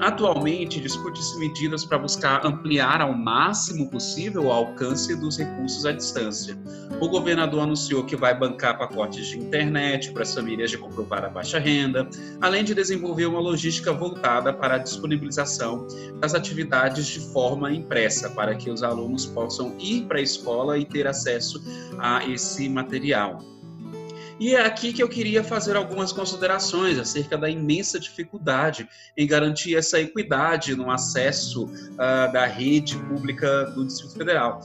Atualmente, 0.00 0.80
discute-se 0.80 1.38
medidas 1.38 1.84
para 1.84 1.98
buscar 1.98 2.46
ampliar 2.46 3.02
ao 3.02 3.12
máximo 3.12 3.90
possível 3.90 4.44
o 4.44 4.50
alcance 4.50 5.14
dos 5.14 5.36
recursos 5.36 5.84
à 5.84 5.92
distância. 5.92 6.58
O 6.98 7.06
governador 7.06 7.60
anunciou 7.60 8.02
que 8.04 8.16
vai 8.16 8.36
bancar 8.36 8.78
pacotes 8.78 9.26
de 9.26 9.38
internet 9.38 10.10
para 10.12 10.22
as 10.22 10.34
famílias 10.34 10.70
de 10.70 10.78
comprovar 10.78 11.22
a 11.22 11.28
baixa 11.28 11.58
renda, 11.58 12.08
além 12.40 12.64
de 12.64 12.74
desenvolver 12.74 13.26
uma 13.26 13.40
logística 13.40 13.92
voltada 13.92 14.54
para 14.54 14.76
a 14.76 14.78
disponibilização 14.78 15.86
das 16.18 16.34
atividades 16.34 17.06
de 17.06 17.20
forma 17.30 17.70
impressa, 17.70 18.30
para 18.30 18.54
que 18.54 18.70
os 18.70 18.82
alunos 18.82 19.26
possam 19.26 19.76
ir 19.78 20.06
para 20.06 20.18
a 20.18 20.22
escola 20.22 20.78
e 20.78 20.84
ter 20.86 21.06
acesso 21.06 21.62
a 21.98 22.26
esse 22.26 22.70
material. 22.70 23.59
E 24.40 24.54
é 24.54 24.64
aqui 24.64 24.90
que 24.90 25.02
eu 25.02 25.08
queria 25.08 25.44
fazer 25.44 25.76
algumas 25.76 26.12
considerações 26.12 26.98
acerca 26.98 27.36
da 27.36 27.50
imensa 27.50 28.00
dificuldade 28.00 28.88
em 29.14 29.26
garantir 29.26 29.76
essa 29.76 30.00
equidade 30.00 30.74
no 30.74 30.90
acesso 30.90 31.66
uh, 31.66 32.32
da 32.32 32.46
rede 32.46 32.96
pública 32.96 33.66
do 33.66 33.84
Distrito 33.84 34.14
Federal. 34.14 34.62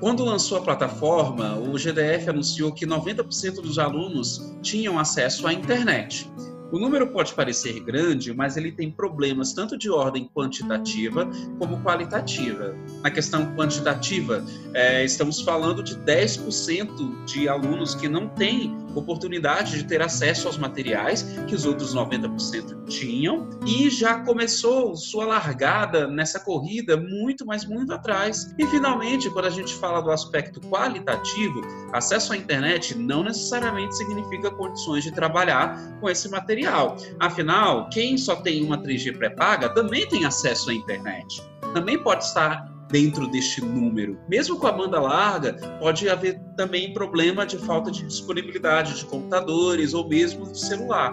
Quando 0.00 0.24
lançou 0.24 0.56
a 0.56 0.62
plataforma, 0.62 1.58
o 1.58 1.76
GDF 1.76 2.30
anunciou 2.30 2.72
que 2.72 2.86
90% 2.86 3.60
dos 3.60 3.78
alunos 3.78 4.56
tinham 4.62 4.98
acesso 4.98 5.46
à 5.46 5.52
internet. 5.52 6.26
O 6.72 6.78
número 6.78 7.06
pode 7.08 7.34
parecer 7.34 7.80
grande, 7.80 8.32
mas 8.32 8.56
ele 8.56 8.72
tem 8.72 8.90
problemas 8.90 9.52
tanto 9.52 9.76
de 9.76 9.90
ordem 9.90 10.26
quantitativa 10.34 11.28
como 11.58 11.82
qualitativa. 11.82 12.74
Na 13.02 13.10
questão 13.10 13.54
quantitativa, 13.54 14.42
é, 14.72 15.04
estamos 15.04 15.42
falando 15.42 15.82
de 15.82 15.94
10% 15.96 17.26
de 17.26 17.46
alunos 17.46 17.94
que 17.94 18.08
não 18.08 18.26
têm 18.26 18.74
oportunidade 18.94 19.78
de 19.78 19.84
ter 19.84 20.02
acesso 20.02 20.46
aos 20.46 20.58
materiais 20.58 21.22
que 21.46 21.54
os 21.54 21.64
outros 21.64 21.94
90% 21.94 22.84
tinham 22.86 23.48
e 23.66 23.90
já 23.90 24.20
começou 24.20 24.94
sua 24.96 25.24
largada 25.24 26.06
nessa 26.06 26.40
corrida 26.40 26.96
muito, 26.96 27.46
mas 27.46 27.64
muito 27.64 27.92
atrás. 27.92 28.54
E 28.58 28.66
finalmente, 28.66 29.30
quando 29.30 29.46
a 29.46 29.50
gente 29.50 29.74
fala 29.74 30.00
do 30.00 30.10
aspecto 30.10 30.60
qualitativo, 30.60 31.60
acesso 31.92 32.32
à 32.32 32.36
internet 32.36 32.96
não 32.96 33.22
necessariamente 33.22 33.96
significa 33.96 34.50
condições 34.50 35.04
de 35.04 35.12
trabalhar 35.12 35.98
com 36.00 36.08
esse 36.08 36.28
material. 36.28 36.96
Afinal, 37.20 37.88
quem 37.90 38.16
só 38.16 38.36
tem 38.36 38.64
uma 38.64 38.78
3G 38.78 39.16
pré-paga 39.16 39.68
também 39.70 40.06
tem 40.08 40.24
acesso 40.24 40.70
à 40.70 40.74
internet. 40.74 41.42
Também 41.74 41.98
pode 42.02 42.24
estar 42.24 42.71
dentro 42.92 43.26
deste 43.26 43.64
número. 43.64 44.18
Mesmo 44.28 44.58
com 44.58 44.66
a 44.66 44.72
banda 44.72 45.00
larga, 45.00 45.54
pode 45.80 46.08
haver 46.08 46.38
também 46.56 46.92
problema 46.92 47.44
de 47.44 47.56
falta 47.56 47.90
de 47.90 48.06
disponibilidade 48.06 48.94
de 48.98 49.06
computadores 49.06 49.94
ou 49.94 50.06
mesmo 50.06 50.52
de 50.52 50.60
celular. 50.60 51.12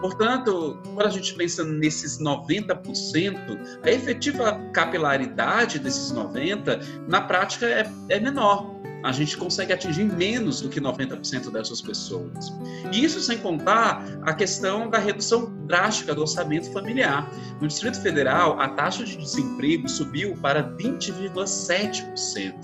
Portanto, 0.00 0.78
quando 0.92 1.06
a 1.06 1.10
gente 1.10 1.32
pensa 1.34 1.64
nesses 1.64 2.18
90%, 2.18 3.80
a 3.82 3.90
efetiva 3.90 4.60
capilaridade 4.74 5.78
desses 5.78 6.12
90%, 6.12 6.84
na 7.08 7.22
prática, 7.22 7.66
é, 7.66 7.90
é 8.10 8.20
menor 8.20 8.73
a 9.04 9.12
gente 9.12 9.36
consegue 9.36 9.70
atingir 9.72 10.04
menos 10.04 10.62
do 10.62 10.70
que 10.70 10.80
90% 10.80 11.52
dessas 11.52 11.82
pessoas. 11.82 12.50
E 12.90 13.04
isso 13.04 13.20
sem 13.20 13.36
contar 13.36 14.02
a 14.22 14.32
questão 14.32 14.88
da 14.88 14.96
redução 14.98 15.52
drástica 15.66 16.14
do 16.14 16.22
orçamento 16.22 16.72
familiar. 16.72 17.30
No 17.60 17.68
Distrito 17.68 18.00
Federal, 18.00 18.58
a 18.58 18.70
taxa 18.70 19.04
de 19.04 19.18
desemprego 19.18 19.86
subiu 19.90 20.34
para 20.38 20.64
20,7%. 20.78 22.54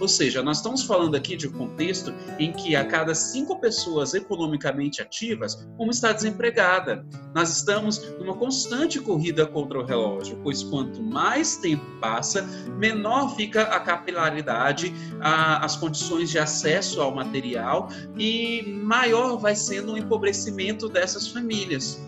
Ou 0.00 0.08
seja, 0.08 0.42
nós 0.42 0.58
estamos 0.58 0.82
falando 0.82 1.14
aqui 1.14 1.36
de 1.36 1.48
um 1.48 1.52
contexto 1.52 2.12
em 2.38 2.52
que 2.52 2.74
a 2.76 2.84
cada 2.84 3.14
cinco 3.14 3.60
pessoas 3.60 4.14
economicamente 4.14 5.02
ativas, 5.02 5.68
uma 5.78 5.90
está 5.90 6.12
desempregada. 6.12 7.04
Nós 7.34 7.56
estamos 7.56 7.98
numa 8.18 8.34
constante 8.34 9.00
corrida 9.00 9.46
contra 9.46 9.78
o 9.78 9.84
relógio, 9.84 10.38
pois 10.42 10.62
quanto 10.62 11.02
mais 11.02 11.56
tempo 11.56 11.84
passa, 12.00 12.42
menor 12.78 13.34
fica 13.36 13.62
a 13.62 13.80
capilaridade, 13.80 14.92
a, 15.20 15.64
as 15.64 15.76
condições 15.76 16.30
de 16.30 16.38
acesso 16.38 17.00
ao 17.00 17.14
material 17.14 17.88
e 18.16 18.62
maior 18.82 19.36
vai 19.36 19.54
sendo 19.54 19.92
o 19.92 19.98
empobrecimento 19.98 20.88
dessas 20.88 21.28
famílias. 21.28 22.00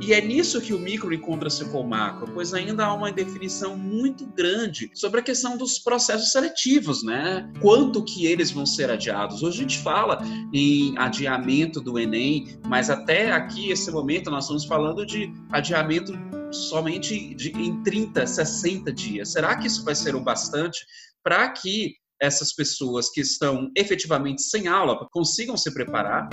E 0.00 0.12
é 0.12 0.20
nisso 0.20 0.60
que 0.60 0.74
o 0.74 0.78
micro 0.78 1.14
encontra-se 1.14 1.64
com 1.66 1.80
o 1.80 1.88
macro, 1.88 2.30
pois 2.32 2.52
ainda 2.52 2.84
há 2.84 2.94
uma 2.94 3.10
definição 3.10 3.76
muito 3.76 4.26
grande 4.26 4.90
sobre 4.94 5.20
a 5.20 5.22
questão 5.22 5.56
dos 5.56 5.78
processos 5.78 6.30
seletivos, 6.30 7.02
né? 7.02 7.50
Quanto 7.60 8.04
que 8.04 8.26
eles 8.26 8.50
vão 8.50 8.66
ser 8.66 8.90
adiados. 8.90 9.42
Hoje 9.42 9.58
a 9.58 9.62
gente 9.62 9.78
fala 9.78 10.22
em 10.52 10.96
adiamento 10.98 11.80
do 11.80 11.98
Enem, 11.98 12.58
mas 12.66 12.90
até 12.90 13.32
aqui, 13.32 13.70
esse 13.70 13.90
momento, 13.90 14.30
nós 14.30 14.44
estamos 14.44 14.64
falando 14.64 15.06
de 15.06 15.32
adiamento 15.50 16.12
somente 16.52 17.34
de, 17.34 17.50
em 17.50 17.82
30, 17.82 18.26
60 18.26 18.92
dias. 18.92 19.32
Será 19.32 19.56
que 19.56 19.66
isso 19.66 19.84
vai 19.84 19.94
ser 19.94 20.14
o 20.14 20.20
bastante 20.20 20.84
para 21.22 21.48
que 21.50 21.94
essas 22.20 22.52
pessoas 22.54 23.10
que 23.10 23.20
estão 23.20 23.70
efetivamente 23.76 24.42
sem 24.42 24.66
aula 24.66 25.08
consigam 25.10 25.56
se 25.56 25.72
preparar? 25.72 26.28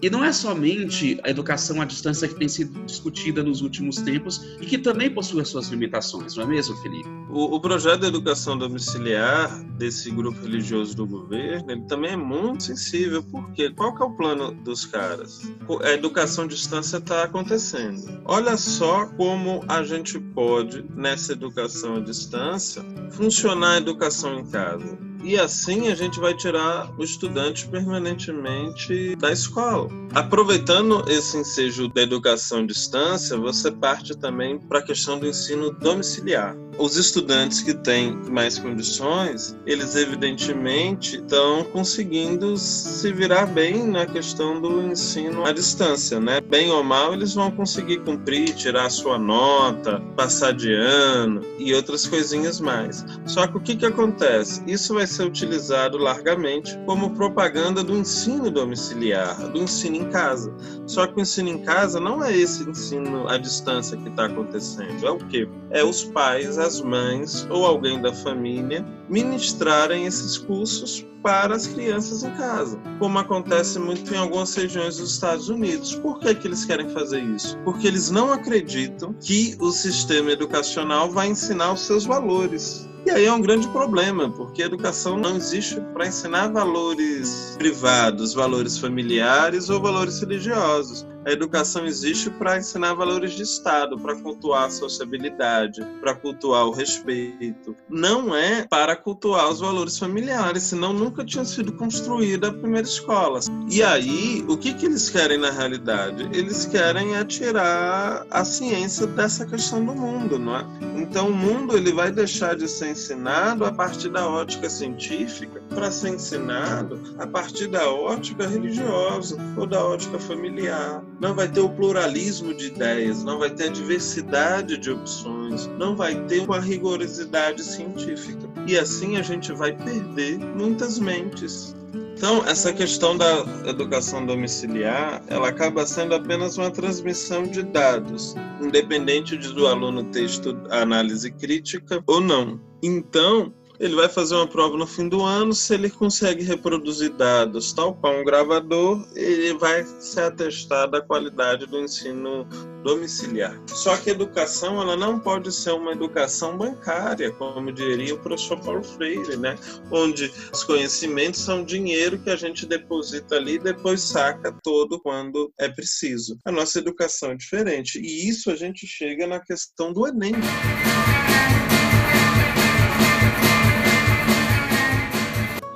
E 0.00 0.08
não 0.08 0.22
é 0.22 0.32
somente 0.32 1.18
a 1.24 1.30
educação 1.30 1.80
à 1.80 1.84
distância 1.84 2.28
que 2.28 2.36
tem 2.36 2.48
sido 2.48 2.84
discutida 2.84 3.42
nos 3.42 3.62
últimos 3.62 3.96
tempos 3.96 4.40
e 4.60 4.66
que 4.66 4.78
também 4.78 5.10
possui 5.10 5.40
as 5.40 5.48
suas 5.48 5.68
limitações, 5.68 6.36
não 6.36 6.44
é 6.44 6.46
mesmo, 6.46 6.76
Felipe? 6.76 7.08
O, 7.30 7.56
o 7.56 7.60
projeto 7.60 8.02
de 8.02 8.06
educação 8.06 8.56
domiciliar 8.56 9.62
desse 9.76 10.10
grupo 10.10 10.40
religioso 10.40 10.94
do 10.96 11.04
governo, 11.04 11.72
ele 11.72 11.82
também 11.82 12.12
é 12.12 12.16
muito 12.16 12.62
sensível, 12.62 13.22
porque 13.24 13.70
qual 13.70 13.94
que 13.94 14.02
é 14.02 14.06
o 14.06 14.10
plano 14.10 14.52
dos 14.62 14.84
caras? 14.84 15.50
A 15.82 15.90
educação 15.90 16.44
à 16.44 16.48
distância 16.48 16.98
está 16.98 17.24
acontecendo. 17.24 18.20
Olha 18.24 18.56
só 18.56 19.06
como 19.06 19.64
a 19.68 19.82
gente 19.82 20.18
pode, 20.18 20.84
nessa 20.94 21.32
educação 21.32 21.96
à 21.96 22.00
distância, 22.00 22.84
funcionar 23.10 23.72
a 23.72 23.78
educação 23.78 24.38
em 24.38 24.46
casa 24.46 25.07
e 25.22 25.38
assim 25.38 25.88
a 25.88 25.94
gente 25.94 26.20
vai 26.20 26.34
tirar 26.34 26.90
o 26.98 27.02
estudante 27.02 27.66
permanentemente 27.66 29.16
da 29.16 29.32
escola. 29.32 29.88
Aproveitando 30.14 31.04
esse 31.08 31.36
ensejo 31.36 31.88
da 31.88 32.02
educação 32.02 32.60
à 32.60 32.66
distância, 32.66 33.36
você 33.36 33.70
parte 33.70 34.16
também 34.16 34.58
para 34.58 34.78
a 34.78 34.82
questão 34.82 35.18
do 35.18 35.26
ensino 35.26 35.70
domiciliar 35.72 36.56
os 36.78 36.96
estudantes 36.96 37.60
que 37.60 37.74
têm 37.74 38.14
mais 38.30 38.58
condições, 38.58 39.56
eles 39.66 39.96
evidentemente 39.96 41.16
estão 41.16 41.64
conseguindo 41.64 42.56
se 42.56 43.12
virar 43.12 43.46
bem 43.46 43.86
na 43.86 44.06
questão 44.06 44.60
do 44.60 44.80
ensino 44.82 45.44
à 45.44 45.52
distância, 45.52 46.20
né? 46.20 46.40
Bem 46.40 46.70
ou 46.70 46.84
mal, 46.84 47.12
eles 47.12 47.34
vão 47.34 47.50
conseguir 47.50 47.98
cumprir, 48.04 48.54
tirar 48.54 48.86
a 48.86 48.90
sua 48.90 49.18
nota, 49.18 50.00
passar 50.16 50.52
de 50.52 50.72
ano 50.72 51.42
e 51.58 51.74
outras 51.74 52.06
coisinhas 52.06 52.60
mais. 52.60 53.04
Só 53.26 53.46
que 53.46 53.56
o 53.56 53.60
que, 53.60 53.74
que 53.74 53.86
acontece? 53.86 54.62
Isso 54.66 54.94
vai 54.94 55.06
ser 55.08 55.24
utilizado 55.24 55.98
largamente 55.98 56.78
como 56.86 57.14
propaganda 57.14 57.82
do 57.82 57.96
ensino 57.96 58.50
domiciliar, 58.50 59.36
do 59.48 59.58
ensino 59.58 59.96
em 59.96 60.10
casa. 60.10 60.54
Só 60.86 61.06
que 61.06 61.16
o 61.16 61.20
ensino 61.20 61.48
em 61.48 61.62
casa 61.62 61.98
não 61.98 62.22
é 62.22 62.36
esse 62.36 62.68
ensino 62.68 63.28
à 63.28 63.38
distância 63.38 63.96
que 63.96 64.08
está 64.08 64.26
acontecendo. 64.26 65.06
É 65.06 65.10
o 65.10 65.18
quê? 65.18 65.48
É 65.70 65.84
os 65.84 66.04
pais, 66.04 66.58
as 66.58 66.80
mães 66.80 67.46
ou 67.50 67.66
alguém 67.66 68.00
da 68.00 68.12
família 68.12 68.84
ministrarem 69.08 70.06
esses 70.06 70.38
cursos 70.38 71.06
para 71.22 71.54
as 71.54 71.66
crianças 71.66 72.22
em 72.22 72.30
casa, 72.32 72.80
como 72.98 73.18
acontece 73.18 73.78
muito 73.78 74.12
em 74.14 74.16
algumas 74.16 74.54
regiões 74.54 74.98
dos 74.98 75.12
Estados 75.12 75.48
Unidos. 75.48 75.94
Por 75.96 76.18
que, 76.20 76.34
que 76.34 76.46
eles 76.46 76.64
querem 76.64 76.88
fazer 76.90 77.20
isso? 77.22 77.58
Porque 77.64 77.86
eles 77.86 78.10
não 78.10 78.32
acreditam 78.32 79.12
que 79.14 79.56
o 79.60 79.70
sistema 79.70 80.30
educacional 80.30 81.10
vai 81.10 81.28
ensinar 81.28 81.72
os 81.72 81.80
seus 81.80 82.04
valores. 82.04 82.88
E 83.08 83.10
aí 83.10 83.24
é 83.24 83.32
um 83.32 83.40
grande 83.40 83.66
problema, 83.68 84.28
porque 84.28 84.62
a 84.62 84.66
educação 84.66 85.16
não 85.16 85.34
existe 85.34 85.80
para 85.94 86.06
ensinar 86.06 86.48
valores 86.48 87.56
privados, 87.56 88.34
valores 88.34 88.76
familiares 88.76 89.70
ou 89.70 89.80
valores 89.80 90.20
religiosos. 90.20 91.06
A 91.28 91.30
educação 91.30 91.84
existe 91.84 92.30
para 92.30 92.56
ensinar 92.56 92.94
valores 92.94 93.32
de 93.32 93.42
Estado, 93.42 93.98
para 93.98 94.16
cultuar 94.16 94.64
a 94.64 94.70
sociabilidade, 94.70 95.84
para 96.00 96.14
cultuar 96.14 96.64
o 96.64 96.70
respeito. 96.70 97.76
Não 97.86 98.34
é 98.34 98.66
para 98.66 98.96
cultuar 98.96 99.50
os 99.50 99.60
valores 99.60 99.98
familiares, 99.98 100.62
senão 100.62 100.94
nunca 100.94 101.22
tinha 101.22 101.44
sido 101.44 101.70
construída 101.74 102.48
a 102.48 102.52
primeira 102.54 102.88
escola. 102.88 103.40
E 103.70 103.82
aí, 103.82 104.42
o 104.48 104.56
que, 104.56 104.72
que 104.72 104.86
eles 104.86 105.10
querem 105.10 105.36
na 105.36 105.50
realidade? 105.50 106.30
Eles 106.32 106.64
querem 106.64 107.14
atirar 107.14 108.26
a 108.30 108.42
ciência 108.42 109.06
dessa 109.06 109.44
questão 109.44 109.84
do 109.84 109.94
mundo, 109.94 110.38
não 110.38 110.56
é? 110.56 110.66
Então, 110.96 111.28
o 111.28 111.34
mundo 111.34 111.76
ele 111.76 111.92
vai 111.92 112.10
deixar 112.10 112.56
de 112.56 112.66
ser 112.66 112.92
ensinado 112.92 113.66
a 113.66 113.72
partir 113.72 114.08
da 114.08 114.26
ótica 114.26 114.70
científica 114.70 115.60
para 115.68 115.90
ser 115.90 116.08
ensinado 116.08 116.98
a 117.18 117.26
partir 117.26 117.66
da 117.66 117.86
ótica 117.90 118.48
religiosa 118.48 119.36
ou 119.58 119.66
da 119.66 119.84
ótica 119.84 120.18
familiar 120.18 121.04
não 121.20 121.34
vai 121.34 121.48
ter 121.48 121.60
o 121.60 121.68
pluralismo 121.68 122.54
de 122.54 122.66
ideias, 122.66 123.24
não 123.24 123.38
vai 123.38 123.50
ter 123.50 123.64
a 123.64 123.72
diversidade 123.72 124.78
de 124.78 124.90
opções, 124.90 125.66
não 125.78 125.96
vai 125.96 126.14
ter 126.26 126.40
uma 126.40 126.60
rigorosidade 126.60 127.62
científica. 127.62 128.48
E 128.66 128.78
assim 128.78 129.16
a 129.16 129.22
gente 129.22 129.52
vai 129.52 129.72
perder 129.72 130.38
muitas 130.38 130.98
mentes. 130.98 131.74
Então, 132.16 132.44
essa 132.46 132.72
questão 132.72 133.16
da 133.16 133.44
educação 133.64 134.26
domiciliar, 134.26 135.22
ela 135.28 135.48
acaba 135.50 135.86
sendo 135.86 136.16
apenas 136.16 136.58
uma 136.58 136.68
transmissão 136.68 137.44
de 137.44 137.62
dados, 137.62 138.34
independente 138.60 139.36
de 139.36 139.52
do 139.52 139.68
aluno 139.68 140.02
ter 140.02 140.28
análise 140.70 141.30
crítica 141.30 142.02
ou 142.08 142.20
não. 142.20 142.60
Então, 142.82 143.54
ele 143.80 143.94
vai 143.94 144.08
fazer 144.08 144.34
uma 144.34 144.46
prova 144.46 144.76
no 144.76 144.86
fim 144.86 145.08
do 145.08 145.22
ano, 145.22 145.52
se 145.52 145.74
ele 145.74 145.88
consegue 145.88 146.42
reproduzir 146.42 147.12
dados 147.12 147.72
tal 147.72 147.94
qual 147.94 148.20
um 148.20 148.24
gravador, 148.24 149.06
ele 149.14 149.54
vai 149.54 149.84
ser 150.00 150.22
atestado 150.22 150.96
a 150.96 151.00
qualidade 151.00 151.66
do 151.66 151.78
ensino 151.78 152.46
domiciliar. 152.82 153.60
Só 153.66 153.96
que 153.96 154.10
a 154.10 154.12
educação 154.12 154.80
ela 154.80 154.96
não 154.96 155.18
pode 155.18 155.52
ser 155.52 155.72
uma 155.72 155.92
educação 155.92 156.56
bancária, 156.56 157.30
como 157.32 157.72
diria 157.72 158.14
o 158.14 158.18
professor 158.18 158.58
Paulo 158.60 158.82
Freire, 158.82 159.36
né? 159.36 159.56
onde 159.90 160.32
os 160.52 160.64
conhecimentos 160.64 161.40
são 161.40 161.64
dinheiro 161.64 162.18
que 162.18 162.30
a 162.30 162.36
gente 162.36 162.66
deposita 162.66 163.36
ali 163.36 163.54
e 163.54 163.58
depois 163.58 164.00
saca 164.00 164.52
todo 164.62 165.00
quando 165.00 165.52
é 165.58 165.68
preciso. 165.68 166.36
A 166.44 166.52
nossa 166.52 166.78
educação 166.78 167.30
é 167.30 167.36
diferente 167.36 168.00
e 168.00 168.28
isso 168.28 168.50
a 168.50 168.56
gente 168.56 168.86
chega 168.86 169.26
na 169.26 169.40
questão 169.40 169.92
do 169.92 170.06
Enem. 170.06 170.34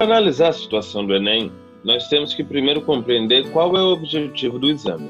Para 0.03 0.17
analisar 0.17 0.49
a 0.49 0.53
situação 0.53 1.07
do 1.07 1.15
Enem, 1.15 1.53
nós 1.85 2.09
temos 2.09 2.35
que 2.35 2.43
primeiro 2.43 2.83
compreender 2.83 3.49
qual 3.53 3.77
é 3.77 3.81
o 3.81 3.93
objetivo 3.93 4.59
do 4.59 4.69
exame, 4.69 5.09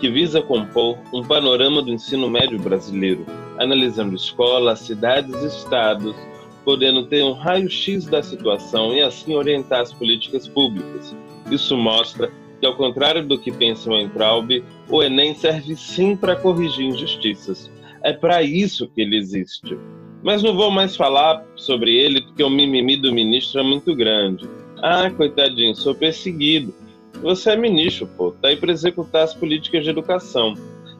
que 0.00 0.08
visa 0.08 0.40
compor 0.40 0.96
um 1.12 1.22
panorama 1.22 1.82
do 1.82 1.90
ensino 1.90 2.26
médio 2.30 2.58
brasileiro, 2.58 3.26
analisando 3.58 4.16
escolas, 4.16 4.78
cidades 4.78 5.42
e 5.42 5.46
estados, 5.46 6.16
podendo 6.64 7.04
ter 7.04 7.22
um 7.22 7.34
raio-x 7.34 8.06
da 8.06 8.22
situação 8.22 8.94
e 8.94 9.02
assim 9.02 9.34
orientar 9.34 9.82
as 9.82 9.92
políticas 9.92 10.48
públicas. 10.48 11.14
Isso 11.50 11.76
mostra 11.76 12.32
que, 12.58 12.64
ao 12.64 12.74
contrário 12.76 13.22
do 13.28 13.38
que 13.38 13.52
pensa 13.52 13.90
o 13.90 14.00
Entraub, 14.00 14.64
o 14.88 15.02
Enem 15.02 15.34
serve 15.34 15.76
sim 15.76 16.16
para 16.16 16.34
corrigir 16.34 16.86
injustiças. 16.86 17.70
É 18.02 18.14
para 18.14 18.42
isso 18.42 18.88
que 18.88 19.02
ele 19.02 19.18
existe. 19.18 19.76
Mas 20.22 20.42
não 20.42 20.54
vou 20.54 20.70
mais 20.70 20.96
falar 20.96 21.44
sobre 21.56 21.96
ele 21.96 22.20
porque 22.20 22.42
o 22.42 22.50
mimimi 22.50 22.96
do 22.96 23.12
ministro 23.12 23.60
é 23.60 23.62
muito 23.62 23.94
grande. 23.94 24.48
Ah, 24.82 25.10
coitadinho, 25.10 25.74
sou 25.74 25.94
perseguido. 25.94 26.74
Você 27.22 27.50
é 27.50 27.56
ministro, 27.56 28.06
pô, 28.06 28.32
tá 28.32 28.48
aí 28.48 28.56
para 28.56 28.72
executar 28.72 29.24
as 29.24 29.34
políticas 29.34 29.84
de 29.84 29.90
educação 29.90 30.54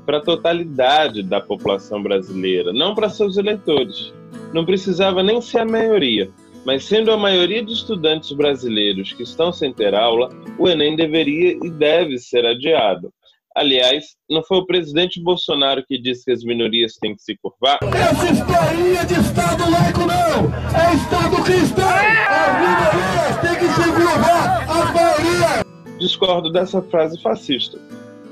para 0.05 0.19
a 0.19 0.23
totalidade 0.23 1.23
da 1.23 1.41
população 1.41 2.03
brasileira, 2.03 2.73
não 2.73 2.95
para 2.95 3.09
seus 3.09 3.37
eleitores. 3.37 4.13
Não 4.53 4.65
precisava 4.65 5.23
nem 5.23 5.41
ser 5.41 5.61
a 5.61 5.65
maioria, 5.65 6.31
mas 6.65 6.85
sendo 6.85 7.13
a 7.13 7.17
maioria 7.17 7.65
de 7.65 7.73
estudantes 7.73 8.33
brasileiros 8.33 9.13
que 9.13 9.23
estão 9.23 9.53
sem 9.53 9.73
ter 9.73 9.95
aula, 9.95 10.29
o 10.59 10.69
Enem 10.69 10.97
deveria 10.97 11.53
e 11.63 11.71
deve 11.71 12.19
ser 12.19 12.45
adiado. 12.45 13.13
Aliás, 13.57 14.15
não 14.29 14.45
foi 14.45 14.59
o 14.59 14.67
presidente 14.67 15.21
Bolsonaro 15.21 15.85
que 15.85 16.01
disse 16.01 16.25
que 16.25 16.31
as 16.31 16.45
minorias 16.45 16.95
têm 16.95 17.17
que 17.17 17.23
se 17.23 17.37
curvar? 17.37 17.81
Essa 17.83 18.31
historinha 18.31 19.05
de 19.05 19.15
Estado 19.15 19.69
laico 19.69 20.01
não! 20.01 20.55
É 20.79 20.95
Estado 20.95 21.43
cristão! 21.43 21.85
As 21.89 22.61
minorias 22.61 23.41
têm 23.41 23.59
que 23.59 23.75
se 23.75 23.93
curvar! 23.93 24.71
As 24.71 24.95
maiorias! 24.95 25.65
Discordo 25.99 26.53
dessa 26.53 26.81
frase 26.81 27.21
fascista. 27.21 27.77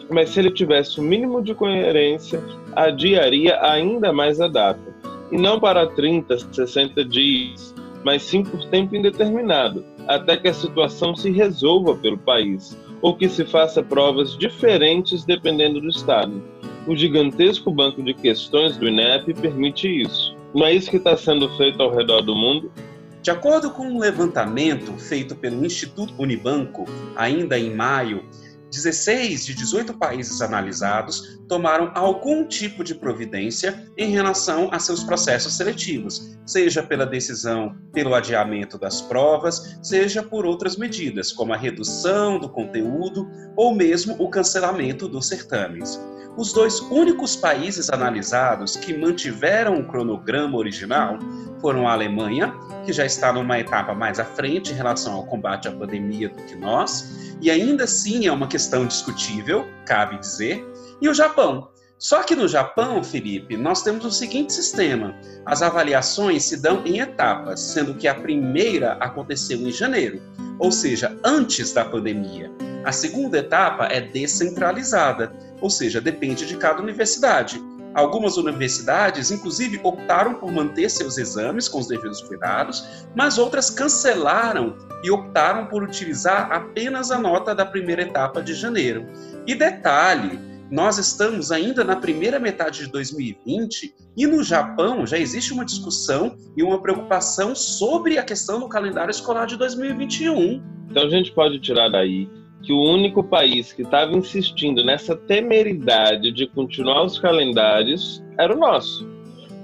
mas 0.08 0.30
se 0.30 0.38
ele 0.38 0.52
tivesse 0.52 1.00
o 1.00 1.02
mínimo 1.02 1.42
de 1.42 1.52
coerência, 1.52 2.40
adiaria 2.76 3.60
ainda 3.60 4.12
mais 4.12 4.40
a 4.40 4.46
data. 4.46 4.94
E 5.32 5.36
não 5.36 5.58
para 5.58 5.86
30, 5.86 6.38
60 6.52 7.04
dias, 7.04 7.74
mas 8.04 8.22
sim 8.22 8.44
por 8.44 8.64
tempo 8.66 8.94
indeterminado, 8.94 9.84
até 10.06 10.36
que 10.36 10.48
a 10.48 10.54
situação 10.54 11.14
se 11.14 11.30
resolva 11.30 11.96
pelo 11.96 12.16
país, 12.16 12.78
ou 13.00 13.16
que 13.16 13.28
se 13.28 13.44
faça 13.44 13.82
provas 13.82 14.36
diferentes 14.36 15.24
dependendo 15.24 15.80
do 15.80 15.88
Estado. 15.88 16.42
O 16.86 16.96
gigantesco 16.96 17.70
banco 17.70 18.02
de 18.02 18.14
questões 18.14 18.76
do 18.76 18.88
INEP 18.88 19.34
permite 19.34 19.88
isso. 19.88 20.36
Não 20.54 20.66
é 20.66 20.72
isso 20.72 20.90
que 20.90 20.96
está 20.96 21.16
sendo 21.16 21.48
feito 21.56 21.82
ao 21.82 21.94
redor 21.94 22.22
do 22.22 22.34
mundo? 22.34 22.72
De 23.20 23.30
acordo 23.30 23.70
com 23.70 23.86
um 23.86 23.98
levantamento 23.98 24.92
feito 24.94 25.36
pelo 25.36 25.64
Instituto 25.64 26.14
Unibanco, 26.16 26.86
ainda 27.14 27.58
em 27.58 27.74
maio, 27.74 28.24
16 28.70 29.46
de 29.46 29.54
18 29.54 29.94
países 29.94 30.40
analisados 30.40 31.40
tomaram 31.48 31.90
algum 31.94 32.46
tipo 32.46 32.84
de 32.84 32.94
providência 32.94 33.86
em 33.96 34.10
relação 34.10 34.68
a 34.72 34.78
seus 34.78 35.02
processos 35.02 35.56
seletivos, 35.56 36.38
seja 36.46 36.82
pela 36.82 37.06
decisão 37.06 37.76
pelo 37.92 38.14
adiamento 38.14 38.78
das 38.78 39.00
provas, 39.00 39.78
seja 39.82 40.22
por 40.22 40.44
outras 40.44 40.76
medidas, 40.76 41.32
como 41.32 41.52
a 41.52 41.56
redução 41.56 42.38
do 42.38 42.48
conteúdo 42.48 43.28
ou 43.56 43.74
mesmo 43.74 44.14
o 44.18 44.28
cancelamento 44.28 45.08
dos 45.08 45.26
certames. 45.28 45.98
Os 46.38 46.52
dois 46.52 46.78
únicos 46.82 47.34
países 47.34 47.90
analisados 47.90 48.76
que 48.76 48.96
mantiveram 48.96 49.80
o 49.80 49.84
cronograma 49.84 50.56
original 50.56 51.18
foram 51.60 51.88
a 51.88 51.92
Alemanha, 51.92 52.54
que 52.86 52.92
já 52.92 53.04
está 53.04 53.32
numa 53.32 53.58
etapa 53.58 53.92
mais 53.92 54.20
à 54.20 54.24
frente 54.24 54.70
em 54.70 54.76
relação 54.76 55.14
ao 55.14 55.26
combate 55.26 55.66
à 55.66 55.72
pandemia 55.72 56.28
do 56.28 56.40
que 56.44 56.54
nós, 56.54 57.34
e 57.40 57.50
ainda 57.50 57.82
assim 57.82 58.28
é 58.28 58.30
uma 58.30 58.46
questão 58.46 58.86
discutível, 58.86 59.66
cabe 59.84 60.16
dizer, 60.20 60.64
e 61.02 61.08
o 61.08 61.12
Japão. 61.12 61.70
Só 61.98 62.22
que 62.22 62.36
no 62.36 62.46
Japão, 62.46 63.02
Felipe, 63.02 63.56
nós 63.56 63.82
temos 63.82 64.04
o 64.04 64.10
seguinte 64.10 64.52
sistema: 64.52 65.16
as 65.44 65.62
avaliações 65.62 66.44
se 66.44 66.56
dão 66.56 66.86
em 66.86 67.00
etapas, 67.00 67.60
sendo 67.60 67.94
que 67.94 68.06
a 68.06 68.14
primeira 68.14 68.92
aconteceu 69.00 69.58
em 69.58 69.72
janeiro, 69.72 70.22
ou 70.60 70.70
seja, 70.70 71.16
antes 71.24 71.72
da 71.72 71.84
pandemia. 71.84 72.50
A 72.84 72.92
segunda 72.92 73.38
etapa 73.38 73.86
é 73.86 74.00
descentralizada, 74.00 75.32
ou 75.60 75.68
seja, 75.68 76.00
depende 76.00 76.46
de 76.46 76.56
cada 76.56 76.80
universidade. 76.80 77.60
Algumas 77.94 78.36
universidades, 78.36 79.32
inclusive, 79.32 79.80
optaram 79.82 80.34
por 80.34 80.52
manter 80.52 80.88
seus 80.88 81.18
exames 81.18 81.68
com 81.68 81.80
os 81.80 81.88
devidos 81.88 82.20
cuidados, 82.20 83.06
mas 83.16 83.38
outras 83.38 83.70
cancelaram 83.70 84.76
e 85.02 85.10
optaram 85.10 85.66
por 85.66 85.82
utilizar 85.82 86.52
apenas 86.52 87.10
a 87.10 87.18
nota 87.18 87.54
da 87.54 87.66
primeira 87.66 88.02
etapa 88.02 88.40
de 88.40 88.54
janeiro. 88.54 89.04
E 89.46 89.54
detalhe, 89.54 90.38
nós 90.70 90.98
estamos 90.98 91.50
ainda 91.50 91.82
na 91.82 91.96
primeira 91.96 92.38
metade 92.38 92.84
de 92.84 92.92
2020 92.92 93.94
e 94.16 94.26
no 94.26 94.42
Japão 94.42 95.06
já 95.06 95.18
existe 95.18 95.52
uma 95.52 95.64
discussão 95.64 96.36
e 96.56 96.62
uma 96.62 96.80
preocupação 96.80 97.54
sobre 97.54 98.18
a 98.18 98.22
questão 98.22 98.60
do 98.60 98.68
calendário 98.68 99.10
escolar 99.10 99.46
de 99.46 99.56
2021. 99.56 100.62
Então 100.90 101.04
a 101.04 101.10
gente 101.10 101.32
pode 101.32 101.58
tirar 101.60 101.88
daí 101.88 102.28
que 102.62 102.72
o 102.72 102.82
único 102.82 103.22
país 103.22 103.72
que 103.72 103.82
estava 103.82 104.12
insistindo 104.12 104.84
nessa 104.84 105.16
temeridade 105.16 106.32
de 106.32 106.46
continuar 106.48 107.04
os 107.04 107.18
calendários 107.18 108.22
era 108.36 108.54
o 108.54 108.58
nosso. 108.58 109.08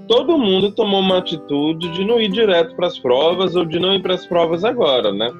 Todo 0.07 0.37
mundo 0.37 0.71
tomou 0.71 1.01
uma 1.01 1.17
atitude 1.17 1.91
de 1.91 2.05
não 2.05 2.19
ir 2.19 2.31
direto 2.31 2.75
para 2.75 2.87
as 2.87 2.97
provas 2.97 3.55
ou 3.55 3.65
de 3.65 3.79
não 3.79 3.93
ir 3.93 4.01
para 4.01 4.13
as 4.13 4.25
provas 4.25 4.63
agora, 4.63 5.11
né? 5.11 5.31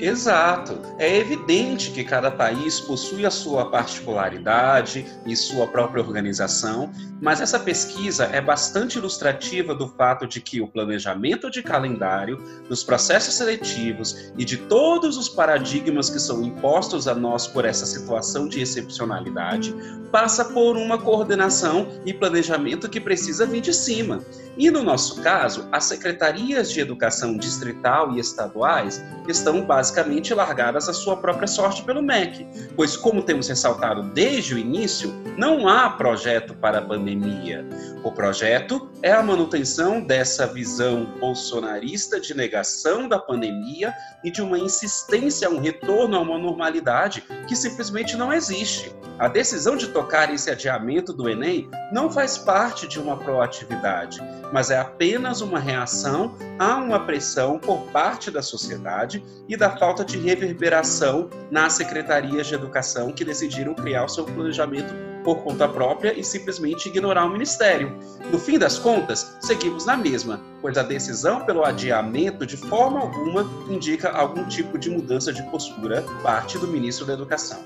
Exato. 0.00 0.78
É 0.98 1.18
evidente 1.18 1.90
que 1.90 2.04
cada 2.04 2.30
país 2.30 2.80
possui 2.80 3.26
a 3.26 3.30
sua 3.30 3.70
particularidade 3.70 5.06
e 5.26 5.36
sua 5.36 5.66
própria 5.66 6.02
organização, 6.02 6.90
mas 7.20 7.40
essa 7.40 7.58
pesquisa 7.58 8.24
é 8.24 8.40
bastante 8.40 8.98
ilustrativa 8.98 9.74
do 9.74 9.88
fato 9.88 10.26
de 10.26 10.40
que 10.40 10.60
o 10.60 10.68
planejamento 10.68 11.50
de 11.50 11.62
calendário, 11.62 12.42
dos 12.68 12.82
processos 12.82 13.34
seletivos 13.34 14.32
e 14.36 14.44
de 14.44 14.56
todos 14.56 15.16
os 15.16 15.28
paradigmas 15.28 16.08
que 16.08 16.18
são 16.18 16.42
impostos 16.42 17.06
a 17.06 17.14
nós 17.14 17.46
por 17.46 17.64
essa 17.64 17.86
situação 17.86 18.48
de 18.48 18.60
excepcionalidade 18.60 19.74
passa 20.10 20.44
por 20.44 20.76
uma 20.76 20.96
coordenação 20.96 21.88
e 22.06 22.14
planejamento 22.14 22.88
que 22.88 23.00
precisa 23.00 23.44
vir 23.44 23.60
de 23.60 23.74
cima. 23.74 24.20
E 24.56 24.70
no 24.70 24.82
nosso 24.82 25.20
caso, 25.20 25.68
as 25.72 25.84
secretarias 25.84 26.70
de 26.70 26.78
educação 26.78 27.36
distrital 27.36 28.12
e 28.12 28.20
estaduais 28.20 29.02
estão 29.26 29.66
basicamente 29.74 30.32
largadas 30.32 30.88
à 30.88 30.92
sua 30.92 31.16
própria 31.16 31.48
sorte 31.48 31.82
pelo 31.82 32.00
MEC, 32.00 32.46
pois, 32.76 32.96
como 32.96 33.24
temos 33.24 33.48
ressaltado 33.48 34.04
desde 34.04 34.54
o 34.54 34.58
início, 34.58 35.12
não 35.36 35.66
há 35.66 35.90
projeto 35.90 36.54
para 36.54 36.78
a 36.78 36.82
pandemia. 36.82 37.66
O 38.04 38.12
projeto 38.12 38.88
é 39.02 39.10
a 39.10 39.20
manutenção 39.20 40.00
dessa 40.00 40.46
visão 40.46 41.06
bolsonarista 41.18 42.20
de 42.20 42.34
negação 42.34 43.08
da 43.08 43.18
pandemia 43.18 43.92
e 44.22 44.30
de 44.30 44.40
uma 44.40 44.60
insistência 44.60 45.48
a 45.48 45.50
um 45.50 45.58
retorno 45.58 46.16
a 46.16 46.20
uma 46.20 46.38
normalidade 46.38 47.24
que 47.48 47.56
simplesmente 47.56 48.16
não 48.16 48.32
existe. 48.32 48.94
A 49.16 49.28
decisão 49.28 49.76
de 49.76 49.88
tocar 49.88 50.32
esse 50.34 50.50
adiamento 50.50 51.12
do 51.12 51.28
Enem 51.28 51.70
não 51.92 52.10
faz 52.10 52.36
parte 52.36 52.88
de 52.88 52.98
uma 52.98 53.16
proatividade, 53.16 54.20
mas 54.52 54.70
é 54.70 54.78
apenas 54.78 55.40
uma 55.40 55.60
reação 55.60 56.34
a 56.58 56.76
uma 56.76 57.06
pressão 57.06 57.58
por 57.58 57.82
parte 57.92 58.28
da 58.28 58.42
sociedade 58.42 59.24
e 59.48 59.56
da 59.56 59.63
falta 59.70 60.04
de 60.04 60.18
reverberação 60.18 61.28
nas 61.50 61.74
secretarias 61.74 62.46
de 62.46 62.54
educação 62.54 63.12
que 63.12 63.24
decidiram 63.24 63.74
criar 63.74 64.04
o 64.04 64.08
seu 64.08 64.24
planejamento 64.24 64.94
por 65.24 65.42
conta 65.42 65.66
própria 65.66 66.18
e 66.18 66.22
simplesmente 66.22 66.88
ignorar 66.88 67.24
o 67.24 67.30
ministério. 67.30 67.98
No 68.30 68.38
fim 68.38 68.58
das 68.58 68.78
contas, 68.78 69.36
seguimos 69.40 69.86
na 69.86 69.96
mesma, 69.96 70.40
pois 70.60 70.76
a 70.76 70.82
decisão 70.82 71.44
pelo 71.44 71.64
adiamento 71.64 72.46
de 72.46 72.56
forma 72.56 73.00
alguma 73.00 73.48
indica 73.68 74.10
algum 74.10 74.46
tipo 74.46 74.78
de 74.78 74.90
mudança 74.90 75.32
de 75.32 75.42
postura 75.44 76.04
parte 76.22 76.58
do 76.58 76.68
ministro 76.68 77.06
da 77.06 77.14
Educação. 77.14 77.58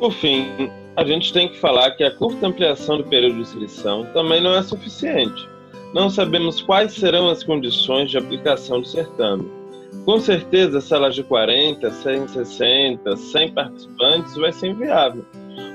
Por 0.00 0.12
fim, 0.12 0.70
a 0.96 1.04
gente 1.04 1.32
tem 1.32 1.48
que 1.48 1.60
falar 1.60 1.92
que 1.92 2.04
a 2.04 2.10
curta 2.10 2.46
ampliação 2.46 2.98
do 2.98 3.04
período 3.04 3.36
de 3.36 3.42
inscrição 3.42 4.06
também 4.12 4.42
não 4.42 4.54
é 4.54 4.62
suficiente. 4.62 5.48
Não 5.92 6.10
sabemos 6.10 6.60
quais 6.60 6.94
serão 6.94 7.28
as 7.28 7.44
condições 7.44 8.10
de 8.10 8.18
aplicação 8.18 8.80
do 8.80 8.88
certame. 8.88 9.63
Com 10.04 10.18
certeza, 10.20 10.80
salas 10.80 11.14
de 11.14 11.22
40, 11.22 11.90
160, 11.90 13.16
100 13.16 13.52
participantes 13.52 14.36
vai 14.36 14.52
ser 14.52 14.68
inviável. 14.68 15.24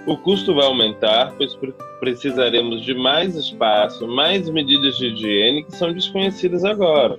O 0.06 0.18
custo 0.18 0.54
vai 0.54 0.66
aumentar, 0.66 1.34
pois 1.38 1.58
precisaremos 2.00 2.84
de 2.84 2.94
mais 2.94 3.36
espaço, 3.36 4.08
mais 4.08 4.50
medidas 4.50 4.98
de 4.98 5.08
higiene 5.08 5.64
que 5.64 5.76
são 5.76 5.92
desconhecidas 5.92 6.64
agora. 6.64 7.18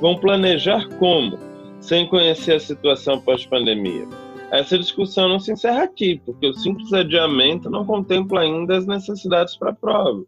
Vão 0.00 0.16
planejar 0.16 0.88
como, 0.98 1.38
sem 1.80 2.06
conhecer 2.06 2.54
a 2.54 2.60
situação 2.60 3.20
pós-pandemia? 3.20 4.06
Essa 4.50 4.78
discussão 4.78 5.28
não 5.28 5.40
se 5.40 5.52
encerra 5.52 5.84
aqui, 5.84 6.20
porque 6.24 6.46
o 6.46 6.54
simples 6.54 6.92
adiamento 6.92 7.70
não 7.70 7.86
contempla 7.86 8.40
ainda 8.40 8.76
as 8.76 8.86
necessidades 8.86 9.56
para 9.56 9.70
a 9.70 9.74
prova 9.74 10.22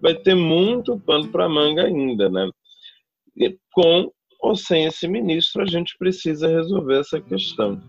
vai 0.00 0.14
ter 0.14 0.34
muito 0.34 0.98
pano 1.00 1.28
para 1.28 1.48
manga 1.48 1.84
ainda, 1.84 2.28
né? 2.28 2.50
Com 3.72 4.10
ou 4.40 4.56
sem 4.56 4.86
esse 4.86 5.06
ministro, 5.06 5.62
a 5.62 5.66
gente 5.66 5.96
precisa 5.98 6.48
resolver 6.48 7.00
essa 7.00 7.20
questão. 7.20 7.80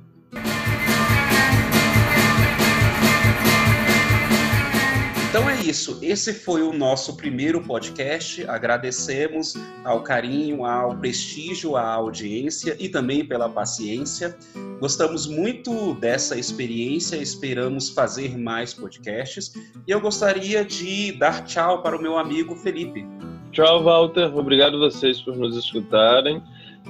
Então 5.32 5.50
é 5.50 5.62
isso. 5.62 5.98
Esse 6.02 6.34
foi 6.34 6.62
o 6.62 6.74
nosso 6.74 7.16
primeiro 7.16 7.62
podcast. 7.62 8.46
Agradecemos 8.50 9.56
ao 9.86 10.04
carinho, 10.04 10.66
ao 10.66 10.94
prestígio, 10.98 11.78
à 11.78 11.94
audiência 11.94 12.76
e 12.78 12.90
também 12.90 13.24
pela 13.24 13.48
paciência. 13.48 14.38
Gostamos 14.82 15.28
muito 15.28 15.94
dessa 15.94 16.38
experiência, 16.38 17.16
esperamos 17.16 17.92
fazer 17.92 18.38
mais 18.38 18.74
podcasts. 18.74 19.54
E 19.88 19.92
eu 19.92 20.02
gostaria 20.02 20.66
de 20.66 21.14
dar 21.14 21.46
tchau 21.46 21.82
para 21.82 21.96
o 21.96 22.02
meu 22.02 22.18
amigo 22.18 22.54
Felipe. 22.54 23.08
Tchau, 23.54 23.84
Walter. 23.84 24.38
Obrigado 24.38 24.80
vocês 24.80 25.22
por 25.22 25.38
nos 25.38 25.56
escutarem. 25.56 26.44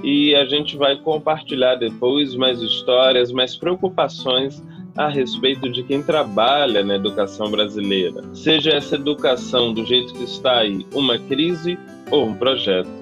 E 0.04 0.34
a 0.34 0.46
gente 0.46 0.76
vai 0.78 0.98
compartilhar 0.98 1.76
depois 1.76 2.34
mais 2.34 2.60
histórias, 2.60 3.32
mais 3.32 3.56
preocupações 3.56 4.64
a 4.96 5.08
respeito 5.08 5.70
de 5.70 5.84
quem 5.84 6.02
trabalha 6.02 6.84
na 6.84 6.96
educação 6.96 7.50
brasileira, 7.50 8.22
seja 8.34 8.72
essa 8.72 8.96
educação 8.96 9.74
do 9.74 9.86
jeito 9.86 10.14
que 10.14 10.24
está 10.24 10.60
aí, 10.60 10.86
uma 10.94 11.18
crise 11.18 11.78
ou 12.10 12.28
um 12.28 12.34
projeto. 12.34 13.01